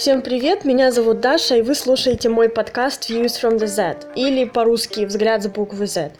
Всем 0.00 0.22
привет, 0.22 0.64
меня 0.64 0.92
зовут 0.92 1.20
Даша, 1.20 1.56
и 1.56 1.60
вы 1.60 1.74
слушаете 1.74 2.30
мой 2.30 2.48
подкаст 2.48 3.10
Views 3.10 3.38
from 3.38 3.58
the 3.58 3.66
Z, 3.66 3.96
или 4.14 4.46
по-русски 4.46 5.04
«Взгляд 5.04 5.42
с 5.42 5.48
буквы 5.48 5.86
Z». 5.86 6.12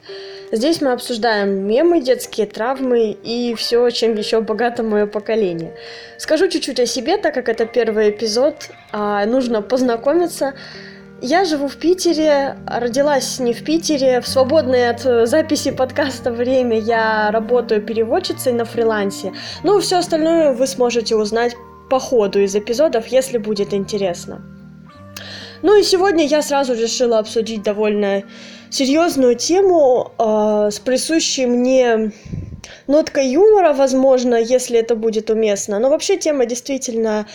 Здесь 0.53 0.83
мы 0.83 0.92
обсуждаем 0.92 1.66
мемы, 1.66 2.03
детские 2.03 2.46
травмы 2.46 3.12
и 3.12 3.54
все, 3.54 3.88
чем 3.88 4.16
еще 4.16 4.43
богато 4.43 4.82
мое 4.82 5.06
поколение. 5.06 5.74
Скажу 6.19 6.48
чуть-чуть 6.48 6.79
о 6.79 6.85
себе, 6.85 7.16
так 7.16 7.32
как 7.32 7.48
это 7.48 7.64
первый 7.64 8.11
эпизод, 8.11 8.69
а 8.93 9.24
нужно 9.24 9.62
познакомиться. 9.62 10.52
Я 11.22 11.46
живу 11.46 11.66
в 11.66 11.76
Питере, 11.76 12.56
родилась 12.66 13.38
не 13.38 13.54
в 13.54 13.64
Питере, 13.64 14.20
в 14.20 14.28
свободное 14.28 14.90
от 14.90 15.26
записи 15.26 15.70
подкаста 15.70 16.30
время 16.30 16.78
я 16.78 17.30
работаю 17.30 17.80
переводчицей 17.80 18.52
на 18.52 18.66
фрилансе. 18.66 19.32
Ну, 19.62 19.80
все 19.80 19.96
остальное 19.96 20.52
вы 20.52 20.66
сможете 20.66 21.16
узнать 21.16 21.54
по 21.91 22.00
ходу 22.00 22.41
из 22.41 22.57
эпизодов, 22.57 23.09
если 23.09 23.38
будет 23.38 23.75
интересно. 23.75 24.40
Ну 25.62 25.79
и 25.79 25.82
сегодня 25.82 26.25
я 26.25 26.40
сразу 26.40 26.72
решила 26.72 27.18
обсудить 27.18 27.63
довольно 27.63 28.22
серьезную 28.71 29.35
тему 29.35 30.13
э, 30.18 30.71
с 30.71 30.79
присущей 30.79 31.46
мне 31.46 32.12
ноткой 32.86 33.28
юмора, 33.28 33.72
возможно, 33.75 34.36
если 34.36 34.78
это 34.78 34.94
будет 34.94 35.28
уместно. 35.28 35.78
Но 35.78 35.91
вообще 35.91 36.16
тема 36.16 36.47
действительно 36.47 37.27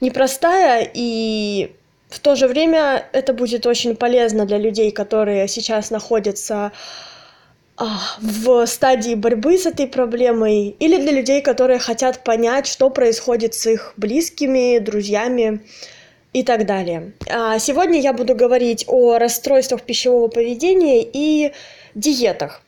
непростая, 0.00 0.90
и 0.92 1.72
в 2.08 2.18
то 2.18 2.34
же 2.34 2.48
время 2.48 3.06
это 3.12 3.32
будет 3.32 3.66
очень 3.66 3.94
полезно 3.94 4.44
для 4.46 4.58
людей, 4.58 4.90
которые 4.90 5.46
сейчас 5.46 5.90
находятся 5.90 6.72
в 8.20 8.66
стадии 8.66 9.14
борьбы 9.14 9.56
с 9.58 9.66
этой 9.66 9.86
проблемой, 9.86 10.76
или 10.78 10.96
для 10.96 11.12
людей, 11.12 11.40
которые 11.42 11.78
хотят 11.78 12.24
понять, 12.24 12.66
что 12.66 12.90
происходит 12.90 13.54
с 13.54 13.66
их 13.66 13.94
близкими, 13.96 14.78
друзьями, 14.78 15.60
и 16.32 16.42
так 16.42 16.66
далее. 16.66 17.12
А 17.30 17.58
сегодня 17.58 18.00
я 18.00 18.12
буду 18.12 18.34
говорить 18.34 18.84
о 18.86 19.18
расстройствах 19.18 19.82
пищевого 19.82 20.28
поведения 20.28 21.02
и 21.02 21.52
диетах. 21.94 22.62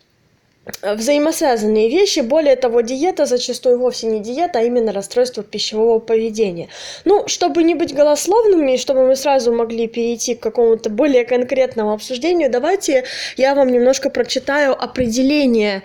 Взаимосвязанные 0.83 1.89
вещи, 1.89 2.21
более 2.21 2.57
того, 2.57 2.81
диета 2.81 3.27
зачастую 3.27 3.79
вовсе 3.79 4.07
не 4.07 4.21
диета, 4.21 4.59
а 4.61 4.63
именно 4.63 4.93
расстройство 4.93 5.43
пищевого 5.43 5.99
поведения. 5.99 6.69
Ну, 7.05 7.27
чтобы 7.27 7.63
не 7.63 7.75
быть 7.75 7.95
голословными, 7.95 8.77
чтобы 8.77 9.07
мы 9.07 9.17
сразу 9.17 9.53
могли 9.53 9.87
перейти 9.87 10.35
к 10.35 10.41
какому-то 10.41 10.91
более 10.91 11.25
конкретному 11.25 11.93
обсуждению, 11.93 12.51
давайте 12.51 13.05
я 13.37 13.55
вам 13.55 13.71
немножко 13.71 14.11
прочитаю 14.11 14.81
определение 14.81 15.83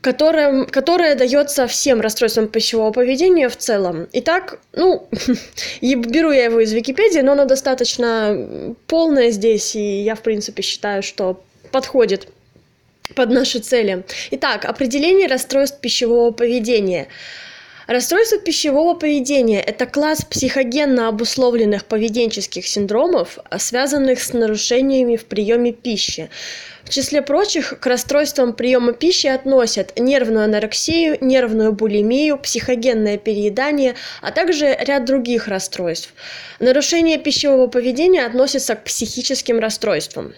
которое, 0.00 0.64
которое 0.66 1.14
дается 1.14 1.66
всем 1.66 2.00
расстройствам 2.00 2.48
пищевого 2.48 2.92
поведения 2.92 3.48
в 3.48 3.56
целом. 3.56 4.08
Итак, 4.12 4.60
ну, 4.72 5.08
беру 5.80 6.30
я 6.30 6.44
его 6.44 6.60
из 6.60 6.72
Википедии, 6.72 7.20
но 7.20 7.32
оно 7.32 7.44
достаточно 7.44 8.74
полное 8.86 9.30
здесь, 9.30 9.74
и 9.74 10.02
я, 10.02 10.14
в 10.14 10.22
принципе, 10.22 10.62
считаю, 10.62 11.02
что 11.02 11.40
подходит 11.72 12.28
под 13.14 13.30
наши 13.30 13.58
цели. 13.58 14.04
Итак, 14.30 14.64
определение 14.64 15.28
расстройств 15.28 15.80
пищевого 15.80 16.30
поведения– 16.30 17.08
Расстройство 17.88 18.38
пищевого 18.38 18.92
поведения– 18.92 19.62
это 19.66 19.86
класс 19.86 20.22
психогенно 20.22 21.08
обусловленных 21.08 21.86
поведенческих 21.86 22.66
синдромов, 22.66 23.38
связанных 23.56 24.20
с 24.20 24.34
нарушениями 24.34 25.16
в 25.16 25.24
приеме 25.24 25.72
пищи. 25.72 26.28
В 26.84 26.90
числе 26.90 27.22
прочих 27.22 27.80
к 27.80 27.86
расстройствам 27.86 28.52
приема 28.52 28.92
пищи 28.92 29.28
относят 29.28 29.98
нервную 29.98 30.44
анорексию, 30.44 31.16
нервную 31.22 31.72
булимию, 31.72 32.36
психогенное 32.36 33.16
переедание, 33.16 33.94
а 34.20 34.32
также 34.32 34.76
ряд 34.78 35.06
других 35.06 35.48
расстройств. 35.48 36.12
Нарушение 36.60 37.16
пищевого 37.16 37.68
поведения 37.68 38.26
относится 38.26 38.74
к 38.74 38.84
психическим 38.84 39.60
расстройствам. 39.60 40.34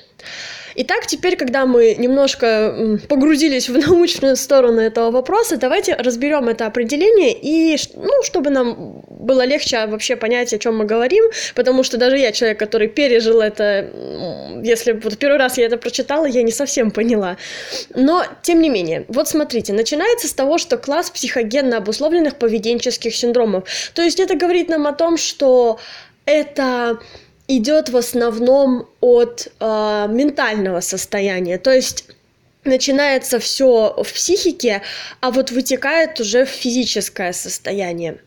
Итак, 0.74 1.06
теперь, 1.06 1.36
когда 1.36 1.66
мы 1.66 1.94
немножко 1.94 2.98
погрузились 3.08 3.68
в 3.68 3.78
научную 3.89 4.36
сторону 4.36 4.80
этого 4.80 5.11
вопроса, 5.11 5.56
давайте 5.56 5.95
разберем 5.95 6.48
это 6.48 6.67
определение 6.67 7.33
и, 7.33 7.77
ну, 7.95 8.22
чтобы 8.22 8.50
нам 8.50 9.02
было 9.08 9.45
легче 9.45 9.86
вообще 9.86 10.17
понять, 10.17 10.52
о 10.52 10.58
чем 10.58 10.78
мы 10.78 10.84
говорим, 10.84 11.24
потому 11.55 11.83
что 11.83 11.96
даже 11.96 12.18
я 12.18 12.33
человек, 12.33 12.58
который 12.58 12.89
пережил 12.89 13.40
это, 13.40 13.90
если 14.62 14.92
вот 14.92 15.18
первый 15.18 15.39
раз 15.39 15.58
я 15.58 15.67
это 15.67 15.77
прочитала, 15.77 16.27
я 16.27 16.42
не 16.42 16.52
совсем 16.52 16.90
поняла. 16.90 17.36
Но, 17.95 18.24
тем 18.42 18.61
не 18.61 18.70
менее, 18.70 19.05
вот 19.08 19.28
смотрите, 19.28 19.72
начинается 19.72 20.28
с 20.28 20.33
того, 20.33 20.58
что 20.58 20.78
класс 20.78 21.11
психогенно 21.11 21.78
обусловленных 21.78 22.36
поведенческих 22.36 23.14
синдромов. 23.14 23.64
То 23.95 24.02
есть 24.02 24.20
это 24.20 24.36
говорит 24.36 24.68
нам 24.68 24.86
о 24.86 24.92
том, 24.92 25.16
что 25.16 25.78
это 26.24 26.98
идет 27.56 27.88
в 27.88 27.96
основном 27.96 28.88
от 29.00 29.48
э, 29.58 30.06
ментального 30.08 30.80
состояния. 30.80 31.58
То 31.58 31.72
есть 31.72 32.05
начинается 32.64 33.38
все 33.38 33.94
в 34.02 34.12
психике, 34.12 34.83
а 35.20 35.30
вот 35.30 35.50
вытекает 35.50 36.20
уже 36.20 36.44
в 36.44 36.48
физическое 36.48 37.33
состояние. 37.33 38.18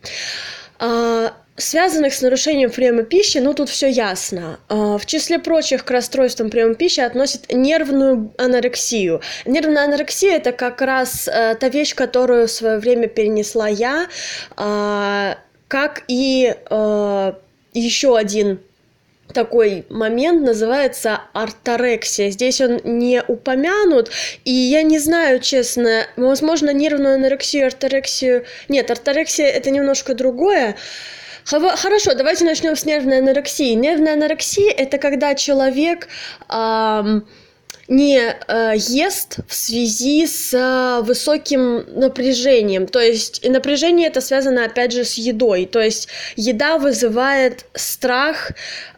Э, 0.79 1.29
связанных 1.56 2.13
с 2.13 2.22
нарушением 2.22 2.69
приема 2.69 3.03
пищи, 3.03 3.38
ну 3.38 3.53
тут 3.53 3.69
все 3.69 3.88
ясно. 3.88 4.59
Э, 4.69 4.97
в 4.97 5.06
числе 5.06 5.39
прочих 5.39 5.85
к 5.85 5.91
расстройствам 5.91 6.50
приема 6.50 6.75
пищи 6.75 7.00
относят 7.00 7.53
нервную 7.53 8.33
анорексию. 8.38 9.22
Нервная 9.45 9.85
анорексия 9.85 10.35
это 10.35 10.51
как 10.51 10.81
раз 10.81 11.29
э, 11.29 11.56
та 11.56 11.69
вещь, 11.69 11.95
которую 11.95 12.47
в 12.47 12.51
свое 12.51 12.78
время 12.78 13.07
перенесла 13.07 13.67
я, 13.69 14.07
как 15.67 16.03
и 16.07 16.53
э, 16.69 17.33
еще 17.73 18.17
один 18.17 18.59
такой 19.31 19.85
момент 19.89 20.44
называется 20.44 21.22
арторексия. 21.34 22.29
Здесь 22.29 22.61
он 22.61 22.79
не 22.84 23.23
упомянут, 23.28 24.11
и 24.44 24.51
я 24.51 24.84
не 24.84 25.00
знаю, 25.00 25.39
честно, 25.39 26.06
возможно, 26.16 26.72
нервную 26.72 27.16
анорексию, 27.16 27.67
арторексию... 27.67 28.45
Нет, 28.69 28.91
арторексия 28.91 29.47
это 29.47 29.72
немножко 29.72 30.13
другое. 30.13 30.75
Хорошо, 31.45 32.13
давайте 32.13 32.45
начнем 32.45 32.75
с 32.75 32.85
нервной 32.85 33.19
анорексии. 33.19 33.73
Нервная 33.73 34.13
анорексия 34.13 34.72
это 34.72 34.97
когда 34.97 35.35
человек... 35.35 36.07
Эм, 36.50 37.28
не 37.88 38.17
э, 38.17 38.73
ест 38.77 39.39
в 39.47 39.53
связи 39.53 40.25
с 40.25 40.53
э, 40.53 41.01
высоким 41.03 41.83
напряжением. 41.99 42.88
То 42.88 42.99
есть 42.99 43.44
и 43.44 43.49
напряжение 43.49 44.07
это 44.07 44.21
связано 44.21 44.66
опять 44.66 44.94
же 44.94 45.03
с 45.03 45.16
едой. 45.16 45.66
То 45.66 45.81
есть 45.81 46.07
еда 46.35 46.77
вызывает 46.77 47.66
страх, 47.73 48.51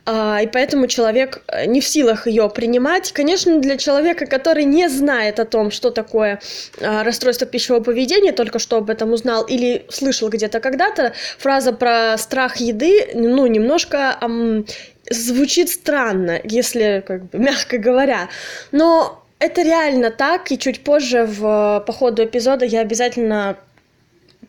э, 0.05 0.43
и 0.43 0.47
поэтому 0.47 0.85
человек 0.87 1.41
э, 1.47 1.65
не 1.65 1.81
в 1.81 1.87
силах 1.87 2.27
ее 2.27 2.47
принимать. 2.49 3.11
Конечно, 3.11 3.59
для 3.59 3.77
человека, 3.77 4.27
который 4.27 4.65
не 4.65 4.87
знает 4.87 5.39
о 5.39 5.45
том, 5.45 5.71
что 5.71 5.89
такое 5.89 6.39
э, 6.77 7.01
расстройство 7.01 7.47
пищевого 7.47 7.83
поведения, 7.83 8.33
только 8.33 8.59
что 8.59 8.77
об 8.77 8.91
этом 8.91 9.13
узнал 9.13 9.43
или 9.45 9.85
слышал 9.89 10.29
где-то 10.29 10.59
когда-то, 10.59 11.13
фраза 11.39 11.73
про 11.73 12.17
страх 12.19 12.57
еды, 12.57 13.09
ну, 13.15 13.47
немножко 13.47 14.17
эм, 14.21 14.65
звучит 15.09 15.69
странно, 15.69 16.39
если, 16.43 17.03
как 17.05 17.29
бы, 17.29 17.37
мягко 17.39 17.77
говоря. 17.77 18.29
Но 18.71 19.23
это 19.39 19.61
реально 19.61 20.11
так, 20.11 20.51
и 20.51 20.57
чуть 20.57 20.83
позже 20.83 21.25
в, 21.25 21.83
по 21.85 21.93
ходу 21.93 22.23
эпизода 22.23 22.65
я 22.65 22.81
обязательно 22.81 23.57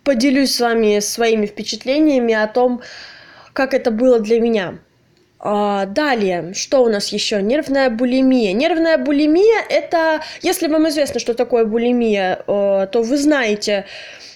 поделюсь 0.04 0.54
с 0.54 0.60
вами 0.60 1.00
своими 1.00 1.46
впечатлениями 1.46 2.32
о 2.34 2.46
том, 2.46 2.80
как 3.52 3.74
это 3.74 3.90
было 3.90 4.20
для 4.20 4.40
меня. 4.40 4.78
А, 5.38 5.86
далее, 5.86 6.54
что 6.54 6.82
у 6.82 6.88
нас 6.88 7.08
еще? 7.08 7.42
Нервная 7.42 7.90
булимия. 7.90 8.52
Нервная 8.52 8.98
булимия 8.98 9.62
это, 9.68 10.22
если 10.42 10.68
вам 10.68 10.88
известно, 10.88 11.20
что 11.20 11.34
такое 11.34 11.64
булимия, 11.64 12.42
э, 12.46 12.86
то 12.90 13.02
вы 13.02 13.16
знаете, 13.16 13.84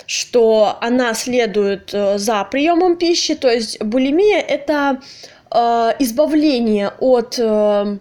что 0.06 0.76
она 0.80 1.14
следует 1.14 1.94
э, 1.94 2.18
за 2.18 2.44
приемом 2.44 2.96
пищи. 2.96 3.34
То 3.34 3.48
есть 3.48 3.82
булимия 3.82 4.40
это 4.40 5.00
э, 5.00 5.39
избавление 5.52 6.92
от 7.00 7.38
э, 7.38 7.98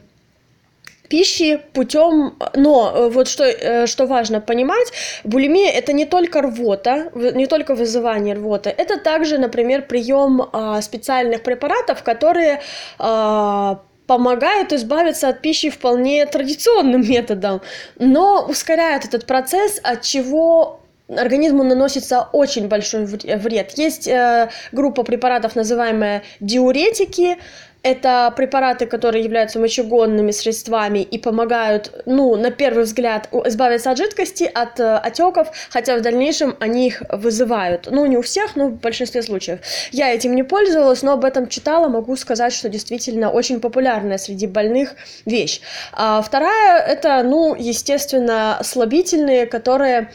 пищи 1.09 1.59
путем, 1.73 2.35
но 2.55 2.91
э, 2.93 3.09
вот 3.09 3.27
что, 3.27 3.43
э, 3.43 3.87
что 3.87 4.05
важно 4.05 4.39
понимать, 4.39 4.93
булимия 5.23 5.71
это 5.71 5.91
не 5.91 6.05
только 6.05 6.41
рвота, 6.41 7.11
не 7.15 7.47
только 7.47 7.75
вызывание 7.75 8.35
рвоты, 8.35 8.69
это 8.69 8.97
также, 8.99 9.37
например, 9.37 9.87
прием 9.87 10.41
а, 10.53 10.81
специальных 10.81 11.41
препаратов, 11.43 12.03
которые 12.03 12.61
а, 12.99 13.81
помогают 14.07 14.71
избавиться 14.71 15.29
от 15.29 15.41
пищи 15.41 15.69
вполне 15.69 16.25
традиционным 16.25 17.01
методом, 17.09 17.61
но 17.97 18.45
ускоряют 18.47 19.05
этот 19.05 19.25
процесс, 19.25 19.79
от 19.83 20.01
чего 20.03 20.79
организму 21.09 21.63
наносится 21.63 22.27
очень 22.31 22.67
большой 22.67 23.05
вред. 23.05 23.77
Есть 23.77 24.07
э, 24.07 24.49
группа 24.71 25.03
препаратов, 25.03 25.55
называемая 25.55 26.23
диуретики, 26.39 27.37
это 27.81 28.33
препараты, 28.35 28.85
которые 28.85 29.23
являются 29.23 29.57
мочегонными 29.57 30.31
средствами 30.31 30.99
и 30.99 31.17
помогают, 31.17 32.03
ну, 32.05 32.35
на 32.35 32.51
первый 32.51 32.83
взгляд, 32.83 33.29
избавиться 33.45 33.91
от 33.91 33.97
жидкости, 33.97 34.43
от 34.43 34.79
э, 34.79 34.97
отеков, 34.97 35.47
хотя 35.69 35.97
в 35.97 36.01
дальнейшем 36.01 36.57
они 36.59 36.87
их 36.87 37.01
вызывают. 37.09 37.87
Ну, 37.89 38.05
не 38.05 38.17
у 38.17 38.21
всех, 38.21 38.57
но 38.57 38.67
в 38.67 38.79
большинстве 38.79 39.21
случаев. 39.21 39.59
Я 39.91 40.13
этим 40.13 40.35
не 40.35 40.43
пользовалась, 40.43 41.03
но 41.03 41.13
об 41.13 41.23
этом 41.23 41.47
читала, 41.47 41.87
могу 41.87 42.17
сказать, 42.17 42.51
что 42.51 42.67
действительно 42.67 43.29
очень 43.29 43.61
популярная 43.61 44.17
среди 44.17 44.47
больных 44.47 44.95
вещь. 45.25 45.61
А 45.93 46.21
вторая, 46.21 46.81
это, 46.81 47.23
ну, 47.23 47.55
естественно, 47.55 48.59
слабительные, 48.61 49.45
которые 49.45 50.11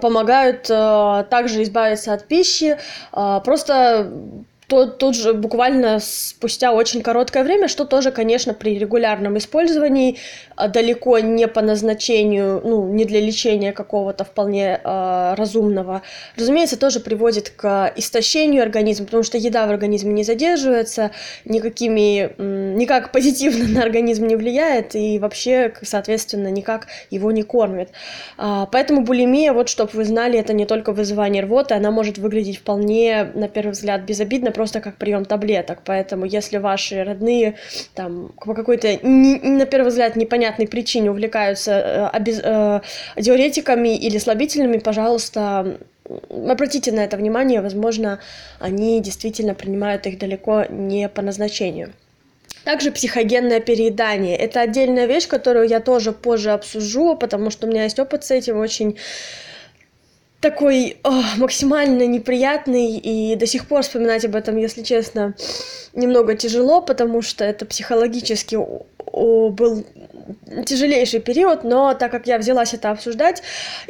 помогают 0.00 0.70
э, 0.70 1.24
также 1.30 1.62
избавиться 1.62 2.12
от 2.12 2.26
пищи, 2.26 2.78
э, 3.12 3.40
просто 3.44 4.10
то 4.68 4.86
тут 4.86 5.16
же 5.16 5.32
буквально 5.32 5.98
спустя 5.98 6.72
очень 6.72 7.00
короткое 7.00 7.42
время, 7.42 7.68
что 7.68 7.86
тоже, 7.86 8.12
конечно, 8.12 8.52
при 8.52 8.78
регулярном 8.78 9.38
использовании 9.38 10.18
а, 10.56 10.68
далеко 10.68 11.18
не 11.20 11.48
по 11.48 11.62
назначению, 11.62 12.60
ну, 12.62 12.86
не 12.86 13.06
для 13.06 13.18
лечения 13.18 13.72
какого-то 13.72 14.24
вполне 14.24 14.78
э, 14.84 15.34
разумного, 15.36 16.02
разумеется, 16.36 16.78
тоже 16.78 17.00
приводит 17.00 17.48
к 17.48 17.94
истощению 17.96 18.62
организма, 18.62 19.06
потому 19.06 19.22
что 19.22 19.38
еда 19.38 19.66
в 19.66 19.70
организме 19.70 20.12
не 20.12 20.22
задерживается, 20.22 21.12
никакими, 21.46 22.34
никак 22.38 23.10
позитивно 23.10 23.66
на 23.68 23.82
организм 23.82 24.26
не 24.26 24.36
влияет 24.36 24.94
и 24.94 25.18
вообще, 25.18 25.72
соответственно, 25.80 26.48
никак 26.48 26.88
его 27.08 27.32
не 27.32 27.42
кормит. 27.42 27.88
Э, 28.36 28.66
поэтому 28.70 29.00
булимия, 29.00 29.54
вот 29.54 29.70
чтобы 29.70 29.92
вы 29.94 30.04
знали, 30.04 30.38
это 30.38 30.52
не 30.52 30.66
только 30.66 30.92
вызывание 30.92 31.42
рвоты, 31.42 31.72
она 31.72 31.90
может 31.90 32.18
выглядеть 32.18 32.58
вполне, 32.58 33.24
на 33.34 33.48
первый 33.48 33.70
взгляд, 33.70 34.02
безобидно, 34.02 34.52
просто 34.58 34.80
как 34.80 34.96
прием 34.96 35.24
таблеток. 35.24 35.82
Поэтому, 35.84 36.24
если 36.24 36.58
ваши 36.58 37.04
родные 37.04 37.54
там 37.94 38.32
по 38.44 38.54
какой-то 38.54 38.88
на 39.06 39.66
первый 39.66 39.90
взгляд 39.90 40.16
непонятной 40.16 40.66
причине 40.66 41.12
увлекаются 41.12 41.70
э, 41.70 42.06
обез, 42.08 42.40
э, 42.42 42.80
диуретиками 43.16 43.96
или 43.96 44.18
слабительными, 44.18 44.78
пожалуйста, 44.78 45.78
обратите 46.28 46.90
на 46.90 47.04
это 47.04 47.16
внимание, 47.16 47.60
возможно, 47.60 48.18
они 48.58 49.00
действительно 49.00 49.54
принимают 49.54 50.08
их 50.08 50.18
далеко 50.18 50.64
не 50.68 51.08
по 51.08 51.22
назначению. 51.22 51.92
Также 52.64 52.90
психогенное 52.90 53.60
переедание. 53.60 54.36
Это 54.36 54.60
отдельная 54.60 55.06
вещь, 55.06 55.28
которую 55.28 55.68
я 55.68 55.78
тоже 55.78 56.10
позже 56.10 56.50
обсужу, 56.50 57.14
потому 57.14 57.50
что 57.50 57.68
у 57.68 57.70
меня 57.70 57.84
есть 57.84 58.00
опыт 58.00 58.24
с 58.24 58.32
этим 58.32 58.58
очень 58.58 58.96
такой 60.40 60.98
о, 61.02 61.22
максимально 61.36 62.06
неприятный, 62.06 62.96
и 62.96 63.34
до 63.36 63.46
сих 63.46 63.66
пор 63.66 63.82
вспоминать 63.82 64.24
об 64.24 64.36
этом, 64.36 64.56
если 64.56 64.82
честно, 64.82 65.34
немного 65.94 66.36
тяжело, 66.36 66.80
потому 66.80 67.22
что 67.22 67.44
это 67.44 67.66
психологически 67.66 68.56
о, 68.56 69.50
был 69.50 69.84
тяжелейший 70.64 71.20
период, 71.20 71.64
но 71.64 71.94
так 71.94 72.10
как 72.10 72.26
я 72.26 72.38
взялась 72.38 72.74
это 72.74 72.90
обсуждать, 72.90 73.42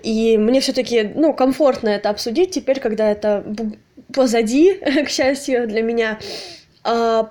и 0.02 0.38
мне 0.38 0.60
все-таки, 0.60 1.02
ну, 1.14 1.34
комфортно 1.34 1.88
это 1.88 2.08
обсудить 2.10 2.52
теперь, 2.52 2.80
когда 2.80 3.10
это 3.10 3.44
позади, 4.14 4.74
к 5.04 5.08
счастью, 5.08 5.68
для 5.68 5.82
меня, 5.82 6.18
э, 6.84 7.24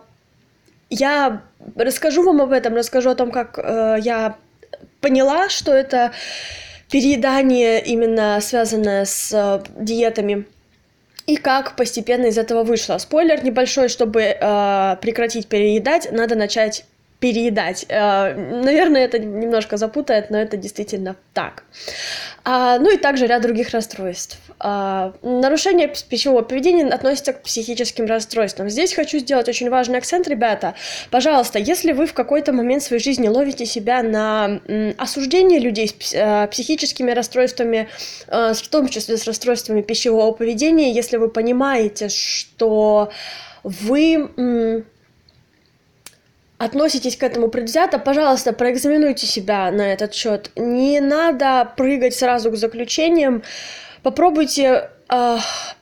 я 0.89 1.41
расскажу 1.75 2.23
вам 2.23 2.41
об 2.41 2.51
этом, 2.51 2.75
расскажу 2.75 3.09
о 3.09 3.15
том, 3.15 3.31
как 3.31 3.57
э, 3.57 3.97
я 4.01 4.37
поняла, 5.01 5.49
что 5.49 5.73
это 5.73 6.11
переедание 6.89 7.83
именно 7.83 8.39
связанное 8.41 9.05
с 9.05 9.31
э, 9.33 9.63
диетами 9.81 10.45
и 11.25 11.35
как 11.35 11.75
постепенно 11.75 12.27
из 12.27 12.37
этого 12.37 12.63
вышло. 12.63 12.97
Спойлер 12.97 13.43
небольшой, 13.43 13.89
чтобы 13.89 14.21
э, 14.21 14.97
прекратить 15.01 15.47
переедать, 15.47 16.11
надо 16.11 16.35
начать 16.35 16.85
переедать. 17.19 17.85
Э, 17.89 18.33
наверное, 18.35 19.03
это 19.03 19.19
немножко 19.19 19.77
запутает, 19.77 20.29
но 20.29 20.37
это 20.37 20.55
действительно 20.57 21.15
так. 21.33 21.63
А, 22.43 22.77
ну 22.79 22.93
и 22.93 22.97
также 22.97 23.27
ряд 23.27 23.41
других 23.41 23.71
расстройств. 23.71 24.39
А, 24.59 25.13
нарушение 25.21 25.91
пищевого 26.09 26.43
поведения 26.43 26.85
относится 26.85 27.33
к 27.33 27.43
психическим 27.43 28.05
расстройствам. 28.05 28.69
Здесь 28.69 28.93
хочу 28.93 29.19
сделать 29.19 29.49
очень 29.49 29.69
важный 29.69 29.97
акцент, 29.97 30.27
ребята. 30.27 30.75
Пожалуйста, 31.11 31.59
если 31.59 31.91
вы 31.91 32.05
в 32.05 32.13
какой-то 32.13 32.53
момент 32.53 32.83
своей 32.83 33.01
жизни 33.01 33.27
ловите 33.27 33.65
себя 33.65 34.01
на 34.03 34.61
осуждении 34.97 35.59
людей 35.59 35.87
с 35.87 36.13
э, 36.13 36.47
психическими 36.47 37.11
расстройствами, 37.11 37.89
э, 38.27 38.53
в 38.53 38.67
том 38.67 38.87
числе 38.87 39.17
с 39.17 39.25
расстройствами 39.25 39.81
пищевого 39.81 40.31
поведения, 40.31 40.93
если 40.93 41.17
вы 41.17 41.29
понимаете, 41.29 42.09
что 42.09 43.11
вы 43.63 44.85
относитесь 46.57 47.17
к 47.17 47.23
этому 47.23 47.49
предвзято, 47.49 47.99
пожалуйста, 47.99 48.53
проэкзаменуйте 48.53 49.27
себя 49.27 49.71
на 49.71 49.93
этот 49.93 50.13
счет. 50.13 50.51
Не 50.55 50.99
надо 50.99 51.71
прыгать 51.77 52.15
сразу 52.15 52.51
к 52.51 52.55
заключениям. 52.55 53.43
Попробуйте 54.03 54.89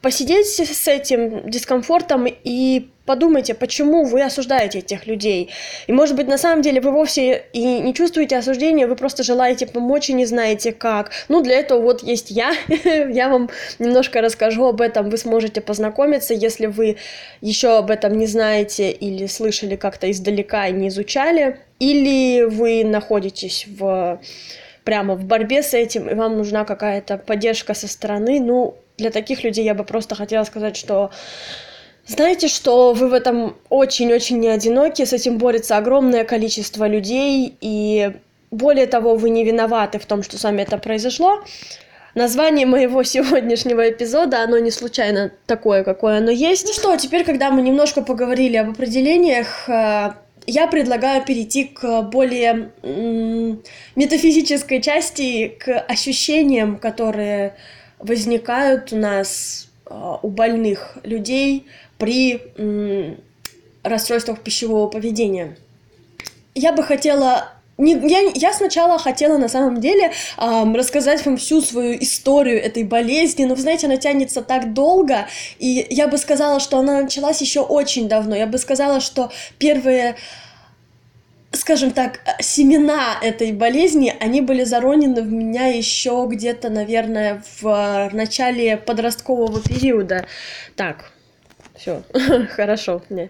посидеть 0.02 0.48
с 0.48 0.88
этим 0.88 1.50
дискомфортом 1.50 2.28
и 2.28 2.88
подумайте, 3.06 3.54
почему 3.54 4.04
вы 4.04 4.24
осуждаете 4.24 4.80
этих 4.80 5.08
людей. 5.08 5.50
И, 5.88 5.94
может 5.94 6.16
быть, 6.16 6.28
на 6.28 6.38
самом 6.38 6.62
деле 6.62 6.82
вы 6.82 6.92
вовсе 6.92 7.46
и 7.54 7.80
не 7.80 7.94
чувствуете 7.94 8.38
осуждения, 8.38 8.88
вы 8.88 8.96
просто 8.96 9.24
желаете 9.24 9.68
помочь 9.68 10.10
и 10.10 10.14
не 10.14 10.26
знаете 10.26 10.72
как. 10.72 11.12
Ну, 11.30 11.42
для 11.42 11.60
этого 11.60 11.82
вот 11.82 12.04
есть 12.04 12.32
я. 12.32 12.54
я 12.84 13.30
вам 13.30 13.50
немножко 13.80 14.22
расскажу 14.22 14.66
об 14.66 14.82
этом, 14.82 15.10
вы 15.10 15.18
сможете 15.18 15.62
познакомиться, 15.62 16.34
если 16.34 16.66
вы 16.66 16.98
еще 17.42 17.78
об 17.78 17.92
этом 17.92 18.18
не 18.18 18.28
знаете 18.28 18.92
или 18.92 19.28
слышали 19.28 19.76
как-то 19.76 20.10
издалека 20.10 20.68
и 20.68 20.74
не 20.74 20.90
изучали, 20.90 21.60
или 21.80 22.44
вы 22.44 22.84
находитесь 22.84 23.68
в 23.68 24.20
прямо 24.84 25.16
в 25.16 25.26
борьбе 25.26 25.64
с 25.64 25.74
этим, 25.74 26.08
и 26.08 26.14
вам 26.14 26.38
нужна 26.38 26.64
какая-то 26.64 27.18
поддержка 27.18 27.74
со 27.74 27.88
стороны, 27.88 28.40
ну, 28.40 28.76
для 28.98 29.12
таких 29.12 29.44
людей 29.44 29.64
я 29.64 29.74
бы 29.74 29.84
просто 29.84 30.16
хотела 30.16 30.44
сказать, 30.44 30.76
что 30.78 31.12
знаете, 32.08 32.48
что 32.48 32.94
вы 32.94 33.10
в 33.10 33.14
этом 33.14 33.58
очень-очень 33.70 34.40
не 34.40 34.48
одиноки, 34.48 35.04
с 35.04 35.14
этим 35.14 35.38
борется 35.38 35.78
огромное 35.78 36.24
количество 36.24 36.88
людей, 36.88 37.58
и 37.62 38.12
более 38.52 38.86
того, 38.86 39.16
вы 39.16 39.32
не 39.32 39.44
виноваты 39.44 39.98
в 39.98 40.06
том, 40.06 40.22
что 40.22 40.38
с 40.38 40.44
вами 40.44 40.62
это 40.62 40.78
произошло. 40.78 41.44
Название 42.14 42.66
моего 42.66 43.04
сегодняшнего 43.04 43.90
эпизода, 43.90 44.44
оно 44.44 44.60
не 44.60 44.72
случайно 44.72 45.32
такое, 45.48 45.84
какое 45.84 46.20
оно 46.20 46.32
есть. 46.32 46.66
Ну 46.68 46.74
что, 46.74 46.96
теперь, 46.96 47.26
когда 47.26 47.50
мы 47.50 47.62
немножко 47.62 48.02
поговорили 48.02 48.56
об 48.58 48.70
определениях, 48.70 49.68
э, 49.68 50.14
я 50.48 50.68
предлагаю 50.68 51.26
перейти 51.26 51.66
к 51.66 52.04
более 52.04 52.72
метафизической 53.96 54.82
части, 54.82 55.48
к 55.48 55.80
ощущениям, 55.88 56.78
которые 56.78 57.56
возникают 58.06 58.94
у 58.94 58.98
нас, 58.98 59.70
э, 59.86 60.14
у 60.22 60.30
больных 60.30 60.98
людей, 61.04 61.68
при 61.98 62.42
расстройствах 63.84 64.42
пищевого 64.42 64.88
поведения. 64.88 65.58
Я 66.56 66.74
бы 66.74 66.84
хотела 66.84 67.56
не, 67.78 67.94
я, 68.08 68.32
я 68.34 68.54
сначала 68.54 68.98
хотела 68.98 69.38
на 69.38 69.50
самом 69.50 69.82
деле 69.82 70.14
эм, 70.38 70.76
рассказать 70.76 71.26
вам 71.26 71.36
всю 71.36 71.62
свою 71.62 72.02
историю 72.02 72.64
этой 72.64 72.84
болезни, 72.84 73.44
но, 73.44 73.54
вы 73.54 73.62
знаете, 73.62 73.88
она 73.88 73.98
тянется 73.98 74.42
так 74.42 74.74
долго, 74.74 75.28
и 75.60 75.86
я 75.90 76.08
бы 76.08 76.18
сказала, 76.18 76.62
что 76.62 76.78
она 76.78 77.02
началась 77.02 77.42
еще 77.42 77.60
очень 77.60 78.08
давно. 78.08 78.34
Я 78.36 78.48
бы 78.48 78.58
сказала, 78.60 79.02
что 79.02 79.30
первые, 79.58 80.16
скажем 81.56 81.92
так, 81.92 82.20
семена 82.40 83.18
этой 83.22 83.52
болезни, 83.52 84.14
они 84.20 84.42
были 84.42 84.64
заронены 84.64 85.22
в 85.22 85.32
меня 85.32 85.68
еще 85.68 86.28
где-то, 86.30 86.70
наверное, 86.70 87.42
в 87.62 88.10
начале 88.14 88.78
подросткового 88.78 89.62
периода. 89.62 90.26
Так, 90.76 91.12
все, 91.76 92.04
хорошо. 92.56 93.02
Не. 93.10 93.30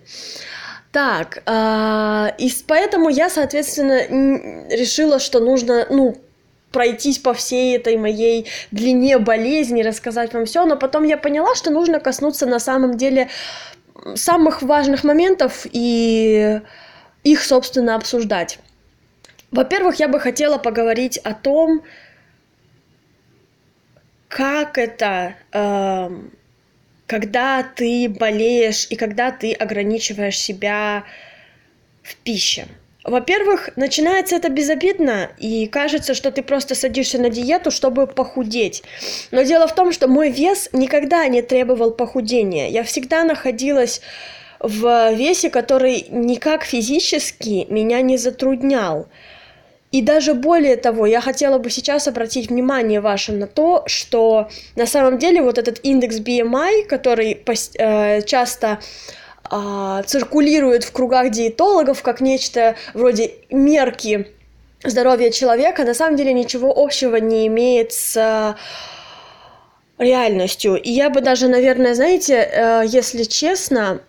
Так, 0.92 1.44
э, 1.46 2.28
и 2.38 2.52
поэтому 2.68 3.10
я, 3.10 3.30
соответственно, 3.30 4.00
решила, 4.70 5.20
что 5.20 5.40
нужно, 5.40 5.86
ну, 5.90 6.16
пройтись 6.72 7.20
по 7.20 7.34
всей 7.34 7.76
этой 7.76 7.98
моей 7.98 8.48
длине 8.72 9.18
болезни, 9.18 9.82
рассказать 9.82 10.34
вам 10.34 10.46
все, 10.46 10.66
но 10.66 10.78
потом 10.78 11.04
я 11.04 11.18
поняла, 11.18 11.56
что 11.56 11.72
нужно 11.72 12.00
коснуться 12.00 12.46
на 12.46 12.60
самом 12.60 12.98
деле 12.98 13.30
самых 14.16 14.62
важных 14.62 15.04
моментов 15.04 15.66
и 15.72 16.62
их, 17.26 17.44
собственно, 17.44 17.96
обсуждать. 17.96 18.60
Во-первых, 19.52 19.96
я 19.96 20.08
бы 20.08 20.20
хотела 20.20 20.58
поговорить 20.58 21.18
о 21.18 21.34
том, 21.34 21.84
как 24.30 24.78
это 24.78 25.36
э, 25.52 26.10
когда 27.08 27.64
ты 27.64 28.10
болеешь 28.10 28.88
и 28.90 28.96
когда 28.96 29.32
ты 29.32 29.54
ограничиваешь 29.54 30.38
себя 30.38 31.04
в 32.04 32.16
пище. 32.18 32.68
Во-первых, 33.04 33.70
начинается 33.76 34.36
это 34.36 34.50
безобидно, 34.50 35.30
и 35.38 35.68
кажется, 35.68 36.16
что 36.16 36.32
ты 36.32 36.42
просто 36.42 36.74
садишься 36.74 37.20
на 37.20 37.30
диету, 37.30 37.70
чтобы 37.70 38.08
похудеть. 38.08 38.84
Но 39.30 39.44
дело 39.44 39.68
в 39.68 39.76
том, 39.76 39.92
что 39.92 40.08
мой 40.08 40.32
вес 40.32 40.70
никогда 40.74 41.28
не 41.28 41.44
требовал 41.44 41.92
похудения. 41.92 42.68
Я 42.68 42.84
всегда 42.84 43.24
находилась 43.24 44.02
в 44.68 45.14
весе, 45.14 45.50
который 45.50 46.08
никак 46.10 46.64
физически 46.64 47.68
меня 47.70 48.02
не 48.02 48.18
затруднял. 48.18 49.08
И 49.92 50.02
даже 50.02 50.34
более 50.34 50.76
того, 50.76 51.06
я 51.06 51.22
хотела 51.22 51.58
бы 51.58 51.70
сейчас 51.70 52.08
обратить 52.08 52.50
внимание 52.50 53.00
ваше 53.00 53.32
на 53.32 53.48
то, 53.48 53.84
что 53.86 54.50
на 54.76 54.86
самом 54.86 55.20
деле 55.20 55.42
вот 55.42 55.58
этот 55.58 55.80
индекс 55.84 56.18
BMI, 56.18 56.86
который 56.86 57.42
э, 57.78 58.22
часто 58.24 58.80
а, 59.44 60.04
циркулирует 60.04 60.84
в 60.84 60.92
кругах 60.92 61.30
диетологов 61.30 62.02
как 62.02 62.20
нечто 62.20 62.76
вроде 62.94 63.36
мерки 63.50 64.28
здоровья 64.84 65.30
человека, 65.32 65.84
на 65.84 65.94
самом 65.94 66.18
деле 66.18 66.34
ничего 66.34 66.74
общего 66.76 67.18
не 67.18 67.48
имеет 67.48 67.94
с 67.94 68.18
а, 68.18 68.56
реальностью. 69.98 70.76
И 70.76 70.90
я 70.90 71.10
бы 71.10 71.22
даже, 71.22 71.48
наверное, 71.48 71.94
знаете, 71.94 72.50
э, 72.52 72.84
если 72.86 73.24
честно, 73.24 74.02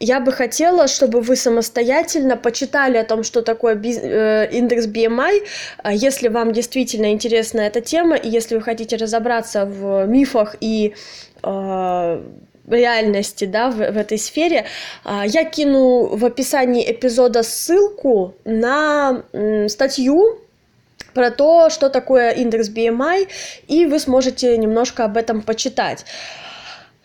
я 0.00 0.18
бы 0.20 0.32
хотела, 0.32 0.88
чтобы 0.88 1.20
вы 1.20 1.36
самостоятельно 1.36 2.36
почитали 2.36 2.96
о 2.96 3.04
том, 3.04 3.22
что 3.22 3.42
такое 3.42 3.74
э, 3.74 4.48
индекс 4.50 4.86
BMI, 4.86 5.46
а 5.82 5.92
если 5.92 6.28
вам 6.28 6.52
действительно 6.52 7.12
интересна 7.12 7.60
эта 7.60 7.82
тема, 7.82 8.16
и 8.16 8.28
если 8.28 8.56
вы 8.56 8.62
хотите 8.62 8.96
разобраться 8.96 9.66
в 9.66 10.06
мифах 10.06 10.56
и 10.60 10.94
э, 11.42 12.22
реальности, 12.68 13.44
да, 13.44 13.70
в, 13.70 13.76
в 13.76 13.96
этой 13.96 14.18
сфере, 14.18 14.64
я 15.04 15.44
кину 15.44 16.16
в 16.16 16.24
описании 16.24 16.90
эпизода 16.90 17.42
ссылку 17.42 18.34
на 18.44 19.24
статью 19.68 20.38
про 21.14 21.30
то, 21.30 21.70
что 21.70 21.88
такое 21.88 22.30
индекс 22.30 22.70
BMI, 22.70 23.28
и 23.68 23.86
вы 23.86 23.98
сможете 23.98 24.56
немножко 24.56 25.04
об 25.04 25.16
этом 25.16 25.42
почитать. 25.42 26.04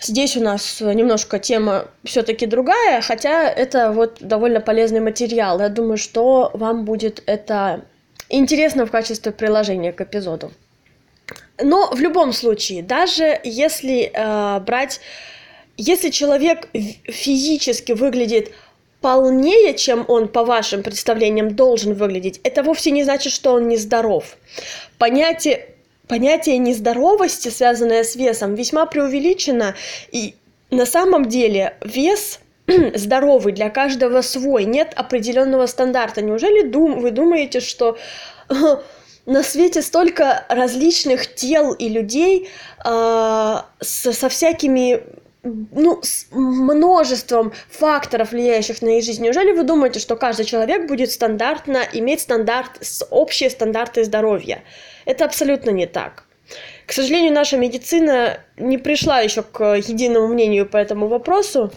Здесь 0.07 0.37
у 0.37 0.41
нас 0.41 0.81
немножко 0.81 1.39
тема 1.39 1.87
все-таки 2.03 2.45
другая, 2.45 3.01
хотя 3.01 3.49
это 3.49 3.91
вот 3.91 4.17
довольно 4.19 4.61
полезный 4.61 4.99
материал. 4.99 5.59
Я 5.59 5.69
думаю, 5.69 5.97
что 5.97 6.51
вам 6.53 6.85
будет 6.85 7.23
это 7.25 7.85
интересно 8.29 8.85
в 8.85 8.91
качестве 8.91 9.31
приложения 9.31 9.91
к 9.91 10.01
эпизоду. 10.01 10.51
Но 11.61 11.89
в 11.91 11.99
любом 11.99 12.33
случае, 12.33 12.83
даже 12.83 13.39
если 13.43 14.11
э, 14.13 14.59
брать 14.59 14.99
если 15.77 16.09
человек 16.09 16.69
физически 16.73 17.91
выглядит 17.91 18.51
полнее, 19.01 19.73
чем 19.73 20.05
он, 20.07 20.27
по 20.27 20.45
вашим 20.45 20.83
представлениям, 20.83 21.55
должен 21.55 21.93
выглядеть, 21.93 22.39
это 22.43 22.63
вовсе 22.63 22.91
не 22.91 23.03
значит, 23.03 23.33
что 23.33 23.53
он 23.53 23.67
нездоров. 23.67 24.37
Понятие, 24.97 25.74
понятие 26.07 26.57
нездоровости, 26.57 27.49
связанное 27.49 28.03
с 28.03 28.15
весом, 28.15 28.55
весьма 28.55 28.85
преувеличено, 28.85 29.75
и 30.11 30.35
на 30.71 30.85
самом 30.85 31.25
деле 31.25 31.77
вес 31.83 32.39
здоровый 32.95 33.53
для 33.53 33.69
каждого 33.69 34.21
свой, 34.21 34.65
нет 34.65 34.93
определенного 34.95 35.65
стандарта. 35.67 36.21
Неужели 36.21 36.67
дум, 36.67 36.99
вы 36.99 37.11
думаете, 37.11 37.59
что 37.59 37.97
на 39.25 39.43
свете 39.43 39.81
столько 39.81 40.45
различных 40.49 41.33
тел 41.33 41.73
и 41.73 41.89
людей 41.89 42.49
э, 42.83 43.55
со, 43.79 44.13
со 44.13 44.29
всякими 44.29 45.03
ну, 45.45 45.99
с 46.01 46.27
множеством 46.31 47.53
факторов, 47.69 48.31
влияющих 48.31 48.81
на 48.81 48.97
их 48.97 49.03
жизнь. 49.03 49.23
Неужели 49.23 49.51
вы 49.51 49.63
думаете, 49.63 49.99
что 49.99 50.15
каждый 50.15 50.45
человек 50.45 50.87
будет 50.87 51.11
стандартно 51.11 51.83
иметь 51.93 52.21
стандарт, 52.21 52.81
общие 53.11 53.49
стандарты 53.49 54.03
здоровья? 54.03 54.63
Это 55.05 55.25
абсолютно 55.25 55.69
не 55.69 55.85
так. 55.85 56.25
К 56.85 56.91
сожалению, 56.91 57.33
наша 57.33 57.57
медицина 57.57 58.39
не 58.57 58.77
пришла 58.77 59.19
еще 59.19 59.41
к 59.41 59.75
единому 59.75 60.27
мнению 60.27 60.67
по 60.67 60.77
этому 60.77 61.07
вопросу. 61.07 61.71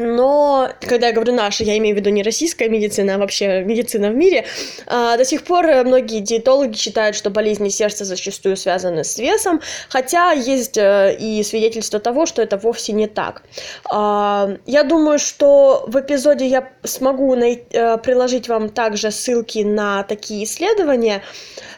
Но, 0.00 0.70
когда 0.80 1.08
я 1.08 1.12
говорю 1.12 1.34
наша, 1.34 1.62
я 1.62 1.76
имею 1.76 1.94
в 1.94 1.98
виду 1.98 2.08
не 2.08 2.22
российская 2.22 2.68
медицина, 2.70 3.16
а 3.16 3.18
вообще 3.18 3.62
медицина 3.62 4.10
в 4.10 4.14
мире, 4.14 4.46
а, 4.86 5.16
до 5.18 5.24
сих 5.26 5.44
пор 5.44 5.66
многие 5.84 6.20
диетологи 6.20 6.74
считают, 6.74 7.14
что 7.14 7.28
болезни 7.28 7.68
сердца 7.68 8.04
зачастую 8.06 8.56
связаны 8.56 9.04
с 9.04 9.18
весом, 9.18 9.60
хотя 9.90 10.32
есть 10.32 10.78
э, 10.78 11.16
и 11.20 11.42
свидетельство 11.42 12.00
того, 12.00 12.24
что 12.24 12.40
это 12.40 12.56
вовсе 12.56 12.92
не 12.92 13.08
так. 13.08 13.42
А, 13.90 14.56
я 14.64 14.84
думаю, 14.84 15.18
что 15.18 15.84
в 15.86 16.00
эпизоде 16.00 16.46
я 16.46 16.70
смогу 16.82 17.36
э, 17.36 17.98
приложить 17.98 18.48
вам 18.48 18.70
также 18.70 19.10
ссылки 19.10 19.58
на 19.58 20.02
такие 20.04 20.44
исследования, 20.44 21.22